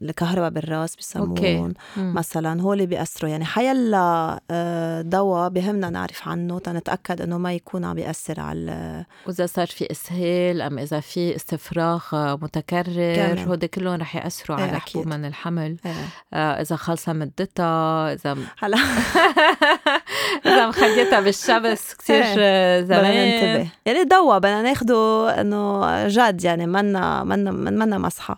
للكهرباء 0.00 0.50
بالراس 0.50 0.96
بسمون 0.96 1.74
مثلا 1.96 2.62
هول 2.62 2.86
بيأثروا. 2.86 3.30
يعني 3.30 3.44
حيلا 3.44 5.02
دواء 5.06 5.48
بهمنا 5.48 5.90
نعرف 5.90 6.28
عنه 6.28 6.58
تنتأكد 6.58 7.21
إنه 7.22 7.38
ما 7.38 7.52
يكون 7.52 7.84
عم 7.84 7.94
بياثر 7.94 8.40
على 8.40 9.04
وإذا 9.26 9.46
صار 9.46 9.66
في 9.66 9.90
إسهال 9.90 10.62
أم 10.62 10.78
إذا 10.78 11.00
في 11.00 11.36
استفراغ 11.36 12.02
متكرر 12.42 13.44
هودي 13.48 13.68
كلهم 13.68 14.00
رح 14.00 14.16
يأثروا 14.16 14.58
على 14.58 14.80
حبوب 14.80 15.06
من 15.06 15.24
الحمل. 15.24 15.76
إيه. 15.86 15.92
آه 16.34 16.60
إذا 16.60 16.76
خلصها 16.76 17.14
مدتها 17.14 18.12
إذا 18.12 18.36
هلا. 18.62 18.76
إذا 20.46 20.66
مخليتها 20.66 21.20
بالشمس 21.20 21.94
كثير 21.94 22.24
إيه. 22.24 22.84
زمان. 22.84 23.68
يعني 23.86 24.04
دواء 24.04 24.38
بدنا 24.38 24.62
ناخده 24.62 25.30
إنه 25.40 25.82
جد 26.08 26.44
يعني 26.44 26.66
منا 26.66 27.24
منا 27.24 27.50
منا 27.50 27.98
مصحى 27.98 28.36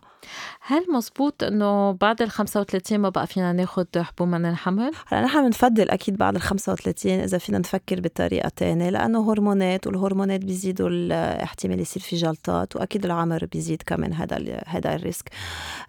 هل 0.67 0.87
مزبوط 0.93 1.43
إنه 1.43 1.93
بعد 1.93 2.23
ال 2.23 2.31
35 2.31 2.99
ما 2.99 3.09
بقى 3.09 3.27
فينا 3.27 3.53
ناخذ 3.53 3.85
حبوب 3.97 4.29
من 4.29 4.47
الحمل؟ 4.47 4.93
هلا 5.07 5.21
نحن 5.21 5.45
بنفضل 5.45 5.91
أكيد 5.91 6.17
بعد 6.17 6.35
ال 6.35 6.41
35 6.41 7.13
إذا 7.13 7.39
فينا 7.39 7.59
نفكر 7.59 8.01
بطريقة 8.01 8.51
ثانية 8.57 8.91
لأنه 8.91 9.33
هرمونات 9.33 9.87
والهرمونات 9.87 10.41
بيزيدوا 10.45 10.89
الاحتمال 10.89 11.81
يصير 11.81 12.03
في 12.03 12.17
جلطات 12.17 12.77
وأكيد 12.77 13.05
العمر 13.05 13.45
بيزيد 13.53 13.83
كمان 13.87 14.13
هذا 14.13 14.61
هذا 14.67 14.95
الريسك. 14.95 15.31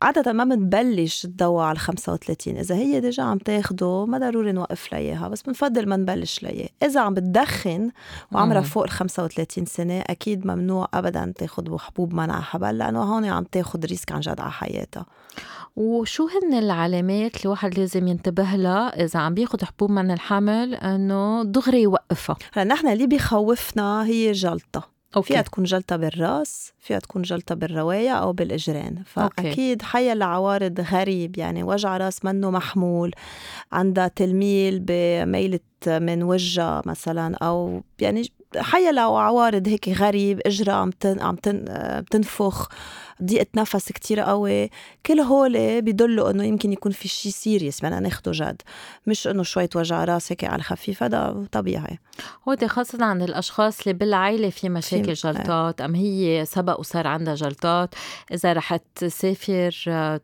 عادة 0.02 0.34
ما 0.34 0.44
بنبلش 0.44 1.26
الدواء 1.26 1.66
على 1.66 1.76
ال 1.76 1.80
35 1.80 2.58
إذا 2.58 2.76
هي 2.76 3.00
déjà 3.00 3.24
عم 3.24 3.38
تاخده 3.38 4.06
ما 4.06 4.18
ضروري 4.18 4.52
نوقف 4.52 4.94
لها 4.94 5.28
بس 5.28 5.42
بنفضل 5.42 5.90
ما 5.90 5.96
نبلش 5.96 6.44
لها 6.44 6.70
إذا 6.84 7.02
عم 7.02 7.14
بتدخن 7.14 7.92
وعمرها 8.32 8.62
فوق 8.62 8.84
ال 8.84 8.90
35 8.90 9.66
سنة 9.66 10.00
أكيد 10.00 10.48
ممنوع 10.48 10.88
ابدا 10.94 11.34
تاخذ 11.38 11.78
حبوب 11.78 12.14
منع 12.14 12.42
حبل 12.42 12.78
لأنه 12.78 13.04
هون 13.04 13.26
عم 13.26 13.44
تاخذ 13.44 13.86
risk 13.86 14.12
عن 14.12 14.20
جد 14.20 14.40
على 14.40 14.52
حياتها. 14.66 15.06
وشو 15.76 16.28
هن 16.28 16.54
العلامات 16.54 17.36
اللي 17.36 17.46
الواحد 17.46 17.80
لازم 17.80 18.08
ينتبه 18.08 18.56
لها 18.56 19.04
إذا 19.04 19.20
عم 19.20 19.34
بياخد 19.34 19.64
حبوب 19.64 19.92
منع 19.92 20.12
الحمل؟ 20.12 20.76
إنه 20.76 21.44
دغري 21.44 21.82
يوقفها. 21.82 22.36
هلا 22.54 22.64
نحن 22.64 22.88
اللي 22.88 23.08
بيخوفنا 23.08 24.06
هي 24.06 24.32
جلطة. 24.32 24.96
أوكي. 25.16 25.28
فيها 25.28 25.42
تكون 25.42 25.64
جلطة 25.64 25.96
بالراس 25.96 26.74
فيها 26.80 27.00
تكون 27.00 27.22
جلطة 27.22 27.56
بالروايا 27.56 28.12
أو 28.12 28.34
بالإجرين. 28.34 29.04
فأكيد 29.06 29.82
حيالله 29.82 30.16
عوارض 30.16 30.80
غريب 30.92 31.38
يعني 31.38 31.64
وجع 31.64 31.98
راس 31.98 32.26
منه 32.26 32.52
محمول 32.52 33.12
عندها 33.72 34.08
تلميل 34.08 34.80
بميلة 34.80 35.60
من 35.88 36.24
وجهها 36.24 36.82
مثلا 36.86 37.36
أو 37.36 37.84
يعني 38.00 38.32
حيا 38.58 38.92
لو 38.92 39.16
عوارض 39.16 39.68
هيك 39.68 39.90
غريب 39.90 40.42
اجرى 40.46 40.72
عم 40.72 40.90
تن 40.90 41.22
عم 41.22 41.36
تن 41.36 41.66
بتنفخ. 42.02 42.70
ضيقه 43.24 43.48
نفس 43.56 43.92
كتير 43.92 44.20
قوي. 44.20 44.70
كل 45.06 45.20
هول 45.20 45.82
بيدلوا 45.82 46.32
إنه 46.32 46.44
يمكن 46.44 46.74
يكون 46.74 46.92
في 46.92 47.08
شيء 47.08 47.32
سيريس 47.32 47.82
بدنا 47.82 48.00
ناخده 48.00 48.32
جد 48.32 48.62
مش 49.08 49.28
إنه 49.28 49.44
شوية 49.44 49.70
وجع 49.76 50.04
راس 50.04 50.32
هيك 50.32 50.44
على 50.44 50.56
الخفيف 50.56 51.04
هذا 51.04 51.46
طبيعي. 51.52 52.00
هو 52.48 52.58
خاصة 52.68 53.06
عند 53.06 53.22
الأشخاص 53.22 53.80
اللي 53.80 53.94
بالعائلة 53.94 54.50
في 54.50 54.70
مشاكل 54.70 55.14
جلطات 55.14 55.82
أم 55.82 55.96
هي 55.96 56.46
سبق 56.46 56.80
وصار 56.80 57.08
عندها 57.08 57.36
جلطات 57.36 57.96
إذا 58.32 58.54
رح 58.54 58.76
تسافر 58.96 59.72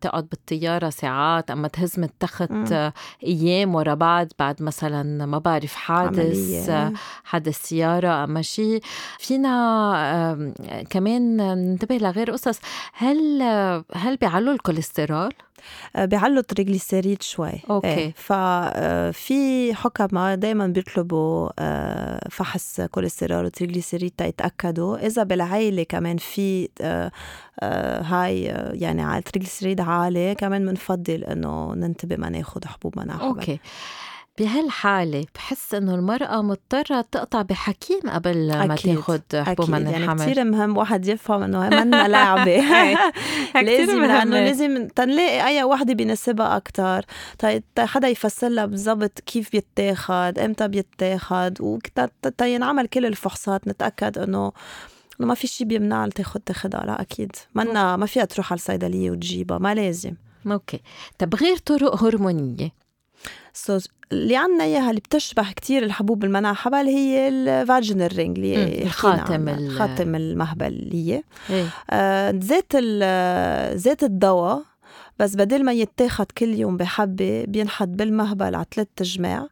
تقعد 0.01 0.27
بالطيارة 0.29 0.89
ساعات 0.89 1.51
أما 1.51 1.62
ما 1.62 1.67
تهز 1.67 1.99
من 1.99 2.03
التخت 2.03 2.51
أيام 3.23 3.75
ورا 3.75 3.93
بعض 3.93 4.27
بعد 4.39 4.63
مثلا 4.63 5.25
ما 5.25 5.37
بعرف 5.37 5.75
حادث 5.75 6.69
حادث 7.23 7.61
سيارة 7.61 8.23
أما 8.23 8.41
شيء 8.41 8.81
فينا 9.19 10.51
كمان 10.89 11.37
ننتبه 11.37 11.97
لغير 11.97 12.31
قصص. 12.31 12.59
هل 12.93 13.41
هل 13.93 14.17
بيعلوا 14.17 14.53
الكوليسترول؟ 14.53 15.33
آه، 15.95 16.05
بيعلوا 16.05 16.39
ال 16.39 16.46
triglycéride 16.46 17.21
شوي 17.21 17.61
أوكي 17.69 17.87
إيه. 17.87 18.13
ففي 18.15 19.73
حكماء 19.75 20.35
دائما 20.35 20.67
بيطلبوا 20.67 21.49
آه، 21.59 22.29
فحص 22.29 22.81
كوليسترول 22.81 23.45
و 23.45 23.50
triglycéride 23.50 24.11
تيتأكدوا 24.17 25.05
إذا 25.05 25.23
بالعائله 25.23 25.83
كمان 25.83 26.17
في 26.17 26.69
آه، 26.81 27.11
هاي 28.01 28.43
يعني 28.73 29.01
على 29.01 29.17
ال 29.17 29.22
triglycéride 29.22 29.81
عالي 29.81 30.35
كمان 30.35 30.65
بنفضل 30.65 31.23
إنه 31.23 31.73
ننتبه 31.75 32.15
ما 32.15 32.29
ناخذ 32.29 32.65
حبوب 32.65 32.99
منع 32.99 33.27
أوكي 33.27 33.59
بهالحالة 34.45 35.25
بحس 35.35 35.73
إنه 35.73 35.95
المرأة 35.95 36.41
مضطرة 36.41 37.01
تقطع 37.11 37.41
بحكيم 37.41 37.99
قبل 38.09 38.47
ما 38.67 38.75
تاخد 38.75 39.21
حبوب 39.33 39.69
منع 39.69 39.87
الحمل. 39.87 40.19
يعني 40.19 40.31
كثير 40.31 40.43
مهم 40.43 40.77
واحد 40.77 41.07
يفهم 41.07 41.43
إنه 41.43 41.69
منا 41.69 42.07
لعبة. 42.15 42.61
لازم 43.61 44.03
لأنه 44.05 44.39
لازم 44.39 44.87
تنلاقي 44.87 45.47
أي 45.47 45.63
وحدة 45.63 45.93
بيناسبها 45.93 46.57
أكتر. 46.57 47.05
طيب 47.39 47.63
حدا 47.79 48.07
يفسر 48.07 48.49
لها 48.49 48.65
بالضبط 48.65 49.19
كيف 49.19 49.51
بيتاخد 49.51 50.39
إمتى 50.39 50.67
بيتاخد 50.67 51.57
وتينعمل 51.61 52.87
كل 52.87 53.05
الفحوصات 53.05 53.67
نتأكد 53.67 54.17
إنه 54.17 54.51
إنه 55.19 55.27
ما 55.27 55.33
في 55.33 55.47
شيء 55.47 55.67
بيمنع 55.67 56.07
تاخد 56.07 56.41
تاخدها. 56.41 56.85
لا 56.85 57.01
أكيد. 57.01 57.35
منا 57.55 57.95
ما 57.97 58.05
فيها 58.05 58.25
تروح 58.25 58.51
على 58.51 58.57
الصيدلية 58.59 59.11
وتجيبها 59.11 59.57
ما 59.57 59.73
لازم. 59.75 60.13
أوكي. 60.47 60.79
طب 61.19 61.35
غير 61.35 61.57
طرق 61.57 62.03
هرمونية. 62.03 62.71
so 63.53 63.79
اللي 64.11 64.35
عنا 64.37 64.63
إياها 64.63 64.89
اللي 64.89 65.01
بتشبه 65.01 65.51
كتير 65.51 65.83
الحبوب 65.83 66.23
المنع 66.23 66.53
حبل 66.53 66.87
هي 66.87 67.27
ال 67.29 67.40
vaginal 67.40 68.17
ring 68.17 68.37
اللي 68.39 68.89
خاتم 68.89 69.69
خاتم 69.77 70.15
المهبل 70.15 70.67
اللي 70.67 71.13
هي. 71.13 71.23
إيه؟ 71.49 71.65
آه 71.89 72.31
زيت 72.31 72.75
زيت 73.77 74.03
الدواء 74.03 74.70
بس 75.21 75.35
بدل 75.35 75.63
ما 75.65 75.71
يتاخد 75.73 76.25
كل 76.31 76.49
يوم 76.53 76.77
بحبة 76.77 77.45
بينحط 77.47 77.87
بالمهبل 77.87 78.55
على 78.55 78.65
ثلاث 78.75 78.87
جمع 79.01 79.47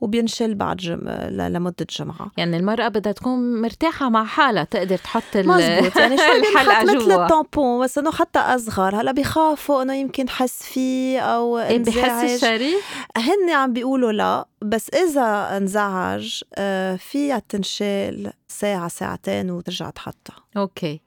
وبينشل 0.00 0.54
بعد 0.54 0.76
جم... 0.76 1.08
لمدة 1.30 1.86
جمعة. 1.90 2.30
يعني 2.36 2.56
المرأة 2.56 2.88
بدها 2.88 3.12
تكون 3.12 3.60
مرتاحة 3.62 4.08
مع 4.08 4.24
حالها 4.24 4.64
تقدر 4.64 4.96
تحط 4.96 5.36
مزبوط. 5.36 5.96
يعني 5.96 6.16
شوي 6.16 6.38
الحلقة 6.52 6.82
مثل 6.84 6.98
جوا. 6.98 7.22
ال 7.22 7.30
tampon؟ 7.30 7.84
بس 7.84 7.98
إنه 7.98 8.10
حتى 8.10 8.38
أصغر. 8.38 9.00
هلأ 9.00 9.12
بخافوا 9.12 9.82
إنه 9.82 9.94
يمكن 9.94 10.28
حس 10.28 10.62
فيه 10.62 11.20
أو 11.20 11.58
إيه 11.58 11.78
بحس 11.78 12.34
الشريك 12.44 12.84
هن 13.16 13.50
عم 13.50 13.72
بيقولوا 13.72 14.12
لا 14.12 14.46
بس 14.62 14.90
إذا 14.90 15.56
انزعج 15.56 16.40
آه، 16.54 16.96
فيها 16.96 17.42
تنشال 17.48 18.32
ساعة 18.48 18.88
ساعتين 18.88 19.50
وترجع 19.50 19.90
تحطها. 19.90 20.36
أوكي. 20.56 21.00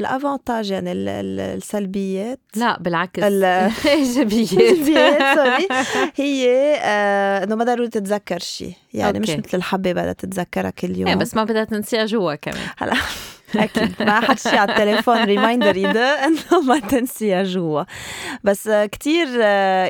ال 0.00 0.08
avantage 0.08 0.70
يعني 0.70 0.92
ال- 0.92 1.08
ال- 1.08 1.40
السلبيات. 1.40 2.40
لا 2.56 2.78
بالعكس. 2.80 3.22
ال- 3.22 3.44
ايجابيات 3.86 4.52
السلبيات 4.52 5.36
sorry. 5.38 5.68
هي 6.16 6.48
آه، 6.82 7.44
إنه 7.44 7.54
ما 7.54 7.64
ضروري 7.64 7.88
تتذكر 7.88 8.38
شيء 8.38 8.72
يعني 8.94 9.20
مش 9.20 9.30
أوكي. 9.30 9.42
مثل 9.46 9.58
الحبه 9.58 9.92
بدها 9.92 10.12
تتذكرها 10.12 10.70
كل 10.70 10.96
يوم. 10.96 11.08
إيه 11.08 11.14
بس 11.14 11.34
ما 11.34 11.44
بدها 11.44 11.64
تنسيها 11.64 12.06
جوا 12.06 12.34
كمان. 12.34 12.66
هلا. 12.78 12.92
أكيد. 13.56 13.94
ما 14.00 14.20
حد 14.20 14.38
شي 14.38 14.56
على 14.56 14.72
التليفون 14.72 15.24
reminder 15.24 15.76
يده 15.76 16.24
إنه 16.26 16.60
ما 16.66 16.78
تنسيها 16.78 17.42
جوا. 17.42 17.82
بس 18.44 18.70
كتير 18.92 19.26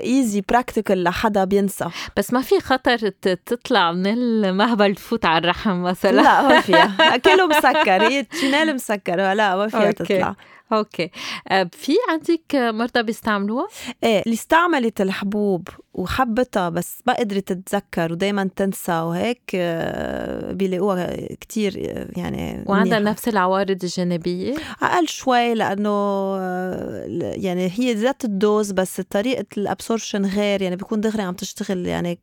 easy 0.03 0.43
practical 0.49 1.03
لحدا 1.03 1.45
بينسى. 1.45 1.87
بس 2.17 2.33
ما 2.33 2.41
في 2.41 2.61
خطر 2.61 2.99
تطلع 3.47 3.93
من 3.93 4.07
المهبل 4.07 4.95
تفوت 4.95 5.25
على 5.25 5.39
الرحم 5.39 5.83
مثلا. 5.83 6.11
لا 6.23 6.43
ما 6.49 6.61
فيها. 6.61 7.17
كله 7.25 7.47
مسكر. 7.47 8.03
هي 8.03 8.21
ال 8.21 8.28
channel 8.28 8.75
مسكر. 8.75 9.17
لا 9.33 9.57
ما 9.57 9.69
فيها. 9.69 9.91
تطلع. 9.93 10.35
أوكي. 10.73 11.11
آه، 11.49 11.71
في 11.73 11.93
عندك 12.11 12.55
مرضى 12.55 13.03
بيستعملوها؟ 13.03 13.67
إيه 14.05 14.23
اللي 14.23 14.35
استعملت 14.35 15.01
الحبوب 15.01 15.69
وحبتها 15.95 16.69
بس 16.69 17.03
ما 17.07 17.13
قدرت 17.13 17.53
تتذكر 17.53 18.13
ودايما 18.13 18.51
تنسى 18.57 18.93
وهيك 18.93 19.41
آه، 19.55 20.53
بيلاقوها 20.53 21.17
كتير 21.41 21.75
آه، 21.91 22.09
يعني 22.21 22.65
وعندها 22.67 22.99
منيحة. 22.99 23.13
نفس 23.13 23.29
العوارض 23.29 23.83
الجانبية؟ 23.85 24.55
أقل 24.83 25.09
شوي 25.09 25.55
لأنه 25.55 25.91
يعني 27.21 27.71
هي 27.79 27.95
ذات 27.95 28.25
ال 28.25 28.34
dose 28.34 28.71
بس 28.73 29.01
طريقة 29.01 29.45
ال 29.57 29.63
absorption 29.63 30.27
غير 30.27 30.63
يعني 30.63 30.77
بيكون 30.77 31.01
دغري 31.01 31.23
عم 31.23 31.35
تشتغل 31.35 31.87
يعني 31.87 32.19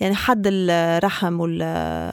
يعني 0.00 0.14
حد 0.14 0.42
الرحم 0.46 1.40
وال- 1.40 2.12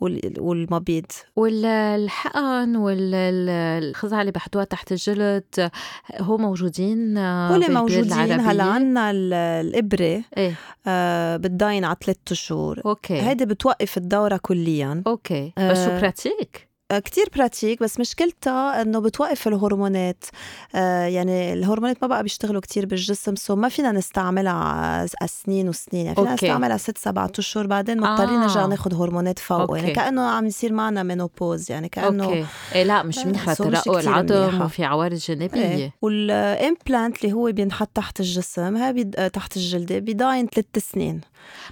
والمبيض. 0.00 1.06
والحقن 1.36 2.76
والزرعة 2.76 4.20
اللي 4.20 4.32
بحطوها 4.32 4.64
تحت 4.64 4.92
الجلد 4.92 5.70
هو 6.20 6.36
موجودين 6.36 7.18
آه، 7.18 7.50
بالبلاد 7.50 7.70
موجودين 7.70 8.12
هلأ؟ 8.40 8.64
عنا 8.64 9.10
ال- 9.10 9.32
الإبرة 9.34 10.22
إيه. 10.36 10.54
آه، 10.86 11.36
بتضاين 11.36 11.84
على 11.84 11.96
ثلاث 12.04 12.32
شهور. 12.32 12.80
أوكي. 12.86 13.20
هيدي 13.22 13.44
بتوقف 13.46 13.96
الدورة 13.96 14.36
كليا. 14.36 15.02
أوكي. 15.06 15.52
بس 15.58 15.84
شو 15.84 15.90
آه، 15.90 16.00
pratique؟ 16.00 16.68
آه، 16.70 16.73
كتير 16.92 17.28
pratique 17.36 17.82
بس 17.82 18.00
مشكلتها 18.00 18.82
إنه 18.82 18.98
بتوقف 18.98 19.48
الهرمونات 19.48 20.24
آه 20.74 21.04
يعني 21.06 21.52
الهرمونات 21.52 21.96
ما 22.02 22.08
بقى 22.08 22.22
بيشتغلوا 22.22 22.60
كتير 22.60 22.86
بالجسم 22.86 23.34
so 23.36 23.56
ما 23.56 23.68
فينا 23.68 23.92
نستعملها 23.92 25.06
سنين 25.26 25.68
وسنين 25.68 26.04
يعني 26.04 26.16
فينا 26.16 26.30
okay. 26.32 26.46
نستعملها 26.46 26.76
ست 26.76 26.98
سبعة 26.98 27.32
أشهر 27.38 27.66
بعدين 27.66 28.00
مضطرين 28.00 28.38
آه. 28.38 28.42
نرجع 28.46 28.66
ناخد 28.66 28.94
هرمونات 28.94 29.38
فوق 29.38 29.76
يعني 29.76 29.88
okay. 29.88 29.92
كأنه 30.00 30.22
عم 30.22 30.46
يصير 30.46 30.72
معنا 30.72 31.02
menopause 31.02 31.70
يعني 31.70 31.88
كأنه 31.88 32.24
okay 32.24 32.46
إيه 32.74 32.82
لا 32.82 33.02
مش 33.02 33.18
لا، 33.18 33.24
منيح 33.26 33.52
so 33.52 33.64
مش 33.64 33.70
لترقق 33.78 33.98
كتير 34.00 34.10
العظم. 34.10 34.62
وفي 34.62 34.84
عوارض 34.84 35.16
جانبية 35.16 35.60
إيه 35.62 35.92
وال 36.02 36.29
implant 36.29 37.24
اللي 37.24 37.32
هو 37.34 37.52
بينحط 37.52 37.88
تحت 37.94 38.20
الجسم 38.20 38.76
هاي. 38.76 39.10
آه، 39.16 39.28
تحت 39.28 39.56
الجلدة 39.56 39.98
بيضاين 39.98 40.46
ثلاث 40.46 40.90
سنين 40.92 41.20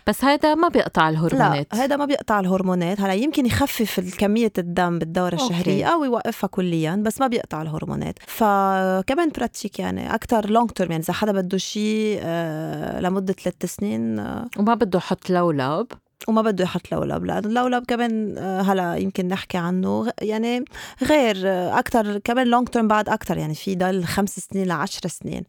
بس 0.07 0.25
هيدا 0.25 0.55
ما 0.55 0.69
بيقطع 0.69 1.03
لا 1.03 1.09
الهرمونات 1.09 1.75
هذا 1.75 1.97
ما 1.97 2.05
بيقطع 2.05 2.41
الهرمونات. 2.41 3.01
هلا 3.01 3.15
يمكن 3.15 3.47
يخفف 3.47 4.17
كمية 4.19 4.53
الدم 4.59 4.99
بالدورة. 4.99 5.35
الشهرية 5.35 5.85
أو 5.85 6.05
يوقفها 6.05 6.49
كليا 6.49 6.97
بس 6.97 7.21
ما 7.21 7.27
بيقطع 7.27 7.63
الهرمونات. 7.63 8.19
فكمان 8.27 9.29
pratique 9.29 9.79
يعني 9.79 10.15
أكتر 10.15 10.51
long 10.51 10.71
term 10.71 10.91
يعني 10.91 11.03
إذا 11.03 11.13
حدا 11.13 11.33
بده 11.33 11.59
شيء 11.59 12.21
آه، 12.23 13.01
لمدة 13.01 13.33
ثلاث 13.33 13.75
سنين 13.75 14.19
آه، 14.19 14.49
وما 14.59 14.75
بده 14.75 14.99
يحط 14.99 15.31
لولب. 15.31 15.87
وما 16.29 16.43
بده 16.43 16.65
يحط 16.65 16.93
لولب. 16.93 17.25
لأنه 17.25 17.39
اللولب 17.49 17.85
كمان 17.89 18.39
آه، 18.39 18.61
هلا 18.61 18.97
يمكن 18.97 19.29
نحكي 19.29 19.59
عنه. 19.59 20.13
يعني 20.23 20.65
غير 21.03 21.37
آه، 21.45 21.79
أكتر 21.79 22.19
كمان 22.19 22.47
long 22.47 22.69
term 22.69 22.89
بعد 22.89 23.09
أكتر. 23.09 23.39
يعني 23.39 23.55
في 23.55 23.75
ضل 23.77 24.05
خمس 24.05 24.31
سنين 24.53 24.67
لعشر 24.67 25.09
سنين. 25.09 25.43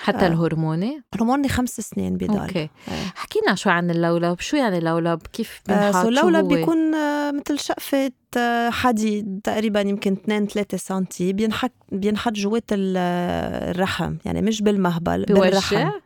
حتى 0.00 0.24
آه. 0.24 0.28
الهرموني 0.28 1.02
هرموني 1.14 1.48
خمس 1.48 1.80
سنين 1.80 2.16
بضل. 2.16 2.38
okay. 2.38 2.68
حكينا 3.14 3.54
شوي 3.54 3.72
عن 3.72 3.90
اللولب. 3.90 4.40
شو 4.40 4.56
يعني 4.56 4.78
اللولب؟ 4.78 5.20
كيف 5.32 5.60
آه، 5.70 5.90
بنحط؟ 5.90 6.02
شو 6.02 6.08
اللولب؟ 6.08 6.48
بيكون 6.48 6.94
آه، 6.94 7.30
مثل 7.30 7.58
شقفة 7.58 8.10
آه، 8.36 8.70
حديد 8.70 9.40
تقريبا 9.44 9.80
يمكن 9.80 10.12
2 10.12 10.46
3 10.46 10.76
سنتي. 10.78 11.32
بينحط 11.32 11.72
بينحط 11.92 12.32
جوات 12.32 12.64
ال- 12.72 12.94
آه، 12.98 13.70
الرحم. 13.70 14.14
يعني 14.24 14.42
مش 14.42 14.62
بالمهبل 14.62 15.24
بالرحم 15.24 15.76
بوجع؟ 15.76 15.88
آه، 15.88 16.00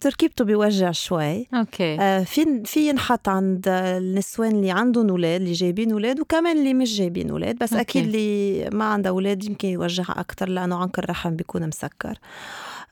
تركيبته 0.00 0.44
بيوجع 0.44 0.90
شوي. 0.90 1.46
okay. 1.54 2.00
آه، 2.00 2.22
في 2.22 2.62
في 2.64 2.88
ينحط 2.88 3.28
عند 3.28 3.68
النسوان 3.68 4.50
اللي 4.50 4.70
عندهم 4.70 5.08
أولاد 5.10 5.40
اللي 5.40 5.52
جايبين 5.52 5.92
أولاد 5.92 6.20
وكمان 6.20 6.58
اللي 6.58 6.74
مش 6.74 6.96
جايبين 6.98 7.30
أولاد. 7.30 7.58
بس 7.58 7.72
okay. 7.72 7.80
أكيد 7.80 8.04
اللي 8.04 8.70
ما 8.72 8.84
عندها 8.84 9.10
أولاد 9.12 9.44
يمكن 9.44 9.68
يوجعها 9.68 10.20
أكثر 10.20 10.48
لأنه 10.48 10.76
عنق 10.76 10.98
الرحم 10.98 11.36
بيكون 11.36 11.66
مسكر. 11.66 12.18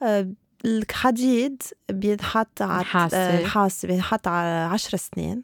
آه، 0.03 0.29
الحديد 0.64 1.62
بينحط 1.90 2.62
على. 2.62 2.85
آه، 3.14 3.40
النحاسة 3.40 3.88
بينحط 3.88 4.29
على 4.29 4.72
10 4.72 4.96
سنين 4.99 5.42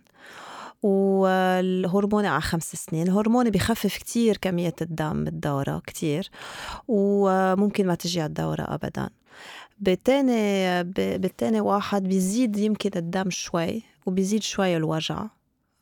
والهرموني 0.82 2.28
على 2.28 2.40
خمس 2.40 2.72
سنين. 2.76 3.06
الهرموني 3.06 3.50
بخفف 3.50 3.96
كتير 3.96 4.36
كمية 4.36 4.74
الدم 4.82 5.24
بالدورة 5.24 5.82
كتير 5.86 6.30
وممكن 6.88 7.86
ما 7.86 7.94
تجي 7.94 8.20
على 8.20 8.28
الدورة 8.28 8.62
أبدا. 8.62 9.10
بالتاني 9.82 10.82
ب- 10.82 11.20
بالتاني 11.20 11.60
واحد 11.60 12.02
بيزيد 12.02 12.56
يمكن 12.56 12.90
الدم 12.96 13.30
شوي 13.30 13.82
وبيزيد 14.06 14.42
شوي 14.42 14.76
الوجع 14.76 15.24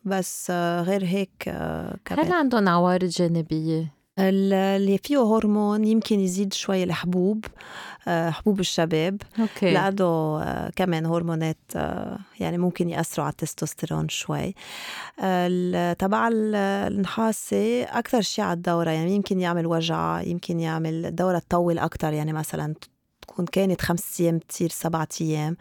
بس 0.05 0.47
آه، 0.51 0.83
غير 0.83 1.05
هيك 1.05 1.31
آه، 1.49 1.97
كمان. 2.05 2.27
هل 2.27 2.33
عندهم 2.33 2.69
عوارض 2.69 3.05
جانبية؟ 3.09 3.93
ال- 4.19 4.53
اللي 4.53 4.99
فيه 4.99 5.23
هرمون 5.37 5.85
يمكن 5.85 6.21
يزيد 6.21 6.53
شوي 6.53 6.85
الحبوب 6.85 7.45
آه، 8.09 8.31
حبوب 8.31 8.61
الشباب. 8.61 9.23
أوكي. 9.41 9.73
لأنه 9.75 10.41
كمان 10.77 11.07
هرمونات 11.07 11.57
يعني 12.41 12.59
ممكن 12.59 12.89
يأثروا 12.89 13.25
على 13.27 13.33
التستوستيرون 13.33 14.09
شوي. 14.09 14.55
تبع 15.99 16.29
ال- 16.29 16.55
النحاسة 16.93 17.83
أكثر 17.83 18.21
شيء 18.21 18.45
على 18.45 18.57
الدورة 18.57 18.91
يعني 18.91 19.15
يمكن 19.15 19.41
يعمل 19.41 19.67
وجع 19.67 20.21
يمكن 20.23 20.61
يعمل 20.61 21.07
الدورة 21.07 21.39
تطول 21.39 21.79
أكثر 21.79 22.13
يعني 22.13 22.33
مثلا 22.33 22.75
تكون 23.31 23.45
كانت 23.45 23.81
خمس 23.83 24.21
أيام 24.21 24.39
تصير 24.39 24.69
سبعة 24.69 25.09
أيام. 25.21 25.57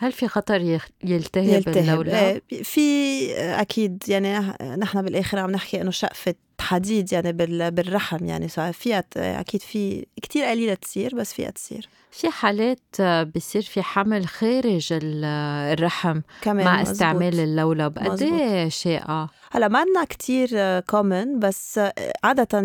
هل 0.00 0.12
في 0.12 0.28
خطر 0.28 0.60
يلتهب, 1.04 1.44
يلتهب. 1.44 2.40
في 2.62 3.32
أكيد 3.36 4.02
يعني 4.08 4.38
نح- 4.40 4.62
نحن 4.62 5.02
بالآخر 5.02 5.38
عم 5.38 5.50
نحكي 5.50 5.80
إنه 5.80 5.90
شقفة 5.90 6.34
حديد 6.60 7.12
يعني 7.12 7.32
بال- 7.32 7.70
بالرحم 7.70 8.24
يعني 8.24 8.48
فيها 8.72 9.04
أكيد 9.16 9.62
في 9.62 10.06
كتير 10.22 10.44
قليلة 10.44 10.74
تصير 10.74 11.14
بس 11.14 11.32
فيها 11.34 11.50
تصير 11.50 11.88
في 12.10 12.30
حالات 12.30 13.00
بصير 13.36 13.62
في 13.62 13.82
حمل 13.82 14.26
خارج 14.26 14.92
ال- 14.92 15.24
الرحم 15.72 16.20
كمان 16.40 16.64
مع 16.66 16.80
مزبوط. 16.80 16.92
استعمال 16.94 17.40
اللولب 17.40 17.98
قد. 17.98 18.22
إيه 18.22 18.68
شائعة؟ 18.68 19.30
هلأ 19.50 19.68
ما 19.68 19.78
عندنا 19.78 20.04
كتير 20.04 20.80
common 20.80 21.38
بس 21.38 21.80
عادة 22.24 22.58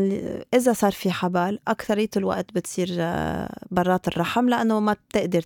إذا 0.54 0.74
صار 0.74 0.92
في 0.92 1.12
حبل 1.12 1.60
أكثرية 1.68 2.10
الوقت 2.18 2.54
بتصير 2.54 2.88
برات 3.72 4.08
الرحم 4.08 4.50
لأنه 4.50 4.80
ما 4.80 4.94
بتقدر 4.94 5.44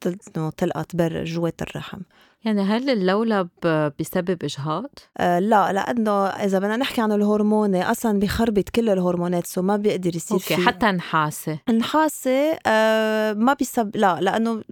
تل- 0.00 0.18
إنه 0.36 0.50
تلقط 0.50 0.96
بر 0.96 1.24
جوات 1.24 1.62
الرحم 1.62 1.98
يعني 2.44 2.62
هل 2.62 2.90
اللولب 2.90 3.48
آه، 3.64 3.92
بسبب 4.00 4.44
إجهاض؟ 4.44 4.90
آه 5.18 5.38
لا 5.38 5.72
لأنه 5.72 6.26
إذا 6.26 6.58
بدنا 6.58 6.76
نحكي 6.76 7.00
عن 7.00 7.12
الهرموني 7.12 7.90
أصلا 7.90 8.18
بيخربط 8.18 8.68
كل 8.68 8.88
الهرمونات 8.88 9.46
so 9.46 9.62
ما 9.62 9.76
بيقدر 9.76 10.16
يصير 10.16 10.36
okay 10.36 10.56
في 10.56 10.66
حتى 10.66 10.86
نحاسة 10.86 11.58
النحاسة 11.68 12.58
آه 12.66 13.32
ما 13.32 13.52
بيسب 13.52 13.96
لا 13.96 14.20
لأنه 14.20 14.62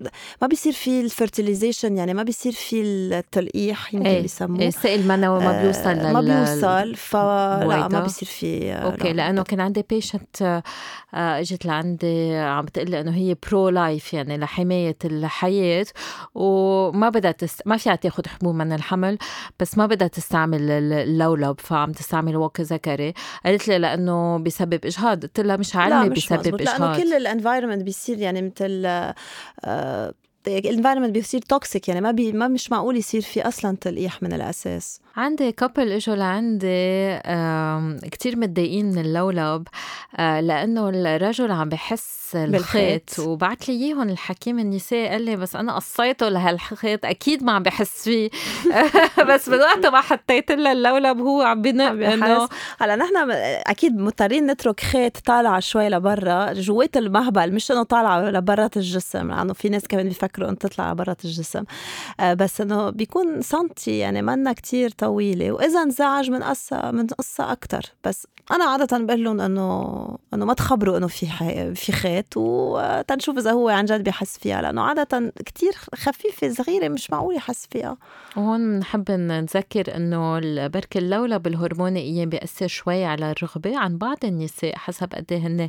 ما 0.43 0.49
بيصير 0.49 0.73
في 0.73 1.01
ال 1.01 1.08
fertilization 1.08 1.97
يعني 1.97 2.15
ما 2.15 2.23
بيصير 2.23 2.53
في 2.53 2.83
التلقيح 2.83 3.95
يمكن 3.95 4.07
إيه، 4.07 4.23
بيسموه 4.23 4.61
إيه، 4.61 4.69
السائل 4.69 5.01
المنوي 5.01 5.39
ما 5.39 5.59
آه، 5.59 5.63
بيوصل 5.63 5.91
لل 5.91 6.13
ما 6.13 6.21
بيوصل 6.21 6.95
فلا. 6.95 7.89
ما 7.89 8.01
بيصير 8.01 8.29
في 8.29 8.73
آه، 8.73 8.77
أوكي 8.77 9.13
لا. 9.13 9.13
لأنه 9.13 9.43
كان 9.43 9.61
عندي 9.61 9.85
patient 9.91 10.63
إجت 11.15 11.67
لعندي 11.67 12.37
عم 12.37 12.65
بتقول 12.65 12.91
لي 12.91 13.01
إنه 13.01 13.15
هي 13.15 13.37
pro 13.49 13.69
life 13.69 14.15
يعني 14.15 14.39
لحماية 14.39 14.97
الحياة 15.05 15.87
وما 16.35 17.09
بدها 17.09 17.31
تست... 17.61 17.69
ما 17.69 17.77
فيها 17.77 17.95
تاخد 17.95 18.27
حبوب 18.27 18.55
من 18.55 18.73
الحمل 18.73 19.19
بس 19.61 19.79
ما 19.79 19.87
بدها 19.87 20.09
تستعمل 20.09 20.71
اللولب 20.71 21.61
فعم 21.61 21.93
تستعمل 21.93 22.37
واقي 22.37 22.63
ذكري 22.63 23.15
قالت 23.45 23.69
لي 23.69 23.79
لأنه 23.79 24.39
بسبب 24.39 24.81
إجهاض. 24.85 25.23
قلت 25.23 25.41
لها 25.41 25.57
مش 25.57 25.77
علمي 25.77 26.05
لا 26.05 26.13
مش 26.13 26.33
بسبب 26.33 26.61
اجهاض 26.61 26.81
لأنه 26.81 26.97
كل 26.97 27.13
ال 27.13 27.19
environment 27.19 27.83
بيصير 27.83 28.19
يعني 28.19 28.43
مثل 28.43 28.83
آه 29.65 30.15
ال 30.47 30.52
environment 30.52 31.11
بيصير 31.11 31.41
toxic 31.41 31.89
يعني 31.89 32.01
ما 32.01 32.11
بي 32.11 32.33
ما 32.33 32.49
مش 32.49 32.71
معقول 32.71 32.97
يصير 32.97 33.21
في 33.21 33.49
أصلا 33.49 33.77
تلقيح 33.81 34.23
من 34.23 34.33
الأساس. 34.33 35.01
عندي 35.17 35.53
couple 35.53 35.93
إجوا 35.93 36.15
لعندي 36.17 37.21
كتير 38.09 38.37
متضايقين 38.37 38.87
من 38.87 38.99
اللولب 38.99 39.69
آه، 40.17 40.41
لأنه 40.41 40.89
الرجل 40.89 41.51
عم 41.51 41.69
بحس 41.69 42.21
الخيط. 42.35 43.19
وبعت 43.19 43.69
لي 43.69 43.75
إياهم 43.75 44.09
الحكيم 44.09 44.59
النساء 44.59 45.09
قال 45.11 45.23
لي 45.23 45.37
بس 45.37 45.57
أنا 45.57 45.75
قصيته 45.77 46.29
لهالخيط 46.29 47.05
أكيد 47.05 47.43
ما 47.43 47.53
عم 47.53 47.63
بحس 47.63 48.05
فيه. 48.05 48.31
بس 49.29 49.49
من 49.49 49.59
وقت 49.59 49.87
ما 49.87 50.01
حطيت 50.01 50.53
له 50.53 50.73
اللولب 50.73 51.19
هو 51.19 51.43
عم 51.43 51.63
بنق 51.63 51.85
إنه 51.85 52.49
هلا 52.81 52.97
نحن 52.97 53.15
أكيد 53.67 53.97
مضطرين 53.99 54.47
نترك 54.47 54.81
خيط 54.81 55.19
طالع 55.19 55.61
شوي 55.61 55.89
لبرا 55.89 56.53
جوات 56.53 56.97
المهبل 56.97 57.55
مش 57.55 57.71
إنه 57.71 57.83
طالعه 57.83 58.31
لبرات 58.31 58.77
الجسم 58.77 59.31
لأنه 59.31 59.53
في 59.53 59.69
ناس 59.69 59.89
كمان 59.89 60.09
بيفكروا 60.09 60.49
إنه 60.49 60.57
تطلع 60.57 60.93
لبرات 60.93 61.25
الجسم. 61.25 61.65
آه، 62.21 62.35
بس 62.35 62.61
إنه 62.61 62.91
بيكون 62.91 63.43
سنتي 63.43 63.99
يعني 63.99 64.23
منا 64.23 64.53
كتير 64.53 64.91
طويلة 65.01 65.53
وإذا 65.53 65.83
انزعج 65.83 66.31
من 66.31 66.43
قصه 66.43 66.91
من 66.91 67.07
قصه 67.07 67.53
أكثر 67.53 67.83
بس 68.05 68.27
أنا 68.51 68.65
عادة 68.65 68.99
بقول 68.99 69.25
لهم 69.25 69.41
انه 69.41 70.19
إنه 70.35 70.45
ما 70.45 70.55
تخبروا 70.55 70.97
إنه 70.99 71.07
في 71.07 71.27
في 71.75 71.93
خيط 71.93 72.37
وتنشوف 72.37 73.39
إذا 73.39 73.53
هو 73.53 73.69
عن 73.69 73.85
جد 73.85 74.05
بحس 74.05 74.39
فيها 74.39 74.63
لأنه 74.63 74.83
عادة 74.83 75.33
كتير 75.47 75.73
خفيفة 75.95 76.49
صغيرة 76.53 76.89
مش 76.89 77.11
معقول 77.11 77.37
يحس 77.37 77.67
فيها. 77.71 77.97
وهون 78.37 78.79
بنحب 78.79 79.11
نذكر 79.11 79.97
إنه 79.97 80.39
برك 80.69 80.97
اللولب 80.97 81.47
الهرموني 81.47 82.27
بيأثر 82.27 82.67
شوي 82.67 83.05
على 83.05 83.31
الرغبة 83.31 83.79
عن 83.79 83.99
بعض 83.99 84.19
النساء 84.25 84.77
حسب 84.77 85.15
قد 85.15 85.33
إيه 85.33 85.39
هن 85.39 85.69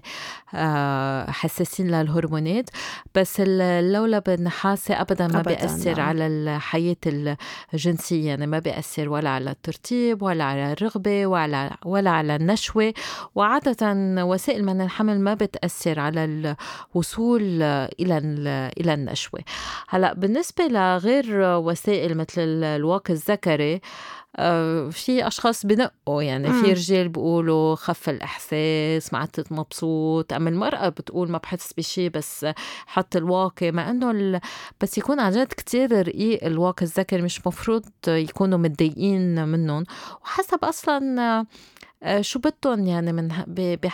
آه، 0.53 1.31
حساسين 1.31 1.87
للهرمونات. 1.87 2.69
بس 3.15 3.35
اللولب 3.39 4.29
النحاسي 4.29 4.93
ابدا 4.93 5.27
ما 5.27 5.39
أبداً 5.39 5.55
بيأثر 5.55 5.97
نعم. 5.97 6.07
على 6.07 6.27
الحياة 6.27 6.95
الجنسية. 7.73 8.27
يعني 8.27 8.47
ما 8.47 8.59
بيأثر 8.59 9.09
ولا 9.09 9.29
على 9.29 9.51
الترطيب 9.51 10.21
ولا 10.21 10.43
على 10.43 10.71
الرغبة 10.71 11.25
ولا 11.25 11.77
ولا 11.85 12.09
على 12.09 12.35
النشوة. 12.35 12.61
النشوة 12.61 12.93
وعادة 13.35 13.93
وسائل 14.23 14.65
من 14.65 14.81
الحمل 14.81 15.19
ما 15.19 15.33
بتأثر 15.33 15.99
على 15.99 16.25
الوصول 16.25 17.41
إلى 17.99 18.17
إلى 18.77 18.93
النشوة. 18.93 19.39
هلأ 19.89 20.13
بالنسبة 20.13 20.67
لغير 20.67 21.25
وسائل 21.41 22.17
مثل 22.17 22.41
الواقي 22.63 23.13
الذكري 23.13 23.81
آه، 24.35 24.89
في 24.89 25.27
أشخاص 25.27 25.65
بنقوا 25.65 26.23
يعني 26.23 26.49
مم. 26.49 26.63
في 26.63 26.71
رجال 26.73 27.09
بيقولوا 27.09 27.75
خف 27.75 28.09
الإحساس 28.09 29.13
ما 29.13 29.19
عدت 29.19 29.51
مبسوط 29.51 30.33
أما 30.33 30.49
المرأة 30.49 30.89
بتقول 30.89 31.31
ما 31.31 31.37
بحس 31.37 31.73
بشيء 31.73 32.09
بس 32.09 32.45
حط 32.85 33.15
الواقي 33.15 33.71
مع 33.71 33.89
إنه 33.89 34.11
ال... 34.11 34.39
بس 34.81 34.97
يكون 34.97 35.19
عن 35.19 35.31
جد 35.31 35.53
كثير 35.53 36.07
رقيق 36.07 36.45
الواقي 36.45 36.85
الذكري 36.85 37.21
مش 37.21 37.47
مفروض 37.47 37.85
يكونوا 38.07 38.57
متضايقين 38.57 39.47
منهم 39.47 39.83
وحسب 40.23 40.65
أصلا 40.65 41.45
شو 42.21 42.39
بدهم 42.39 42.85
يعني 42.85 43.13
من 43.13 43.29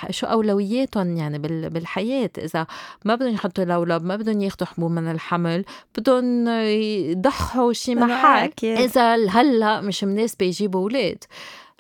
شو 0.10 0.28
اولوياتهم 0.28 1.17
يعني 1.17 1.39
بالحياة؟ 1.70 2.30
إذا 2.38 2.67
ما 3.06 3.15
بدهم 3.15 3.34
يحطوا 3.34 3.63
لولب 3.63 4.04
ما 4.04 4.15
بدهم 4.15 4.41
ياخذوا 4.41 4.67
حبوب 4.67 4.91
من 4.91 5.12
الحمل 5.12 5.65
بدهم 5.98 6.48
يضحوا 6.48 7.74
شي 7.74 7.96
محل. 7.96 8.52
إذا 8.63 9.15
هلا 9.30 9.82
مش 9.82 10.04
مناسبه 10.04 10.46
يجيبوا 10.46 10.82
أولاد. 10.82 11.24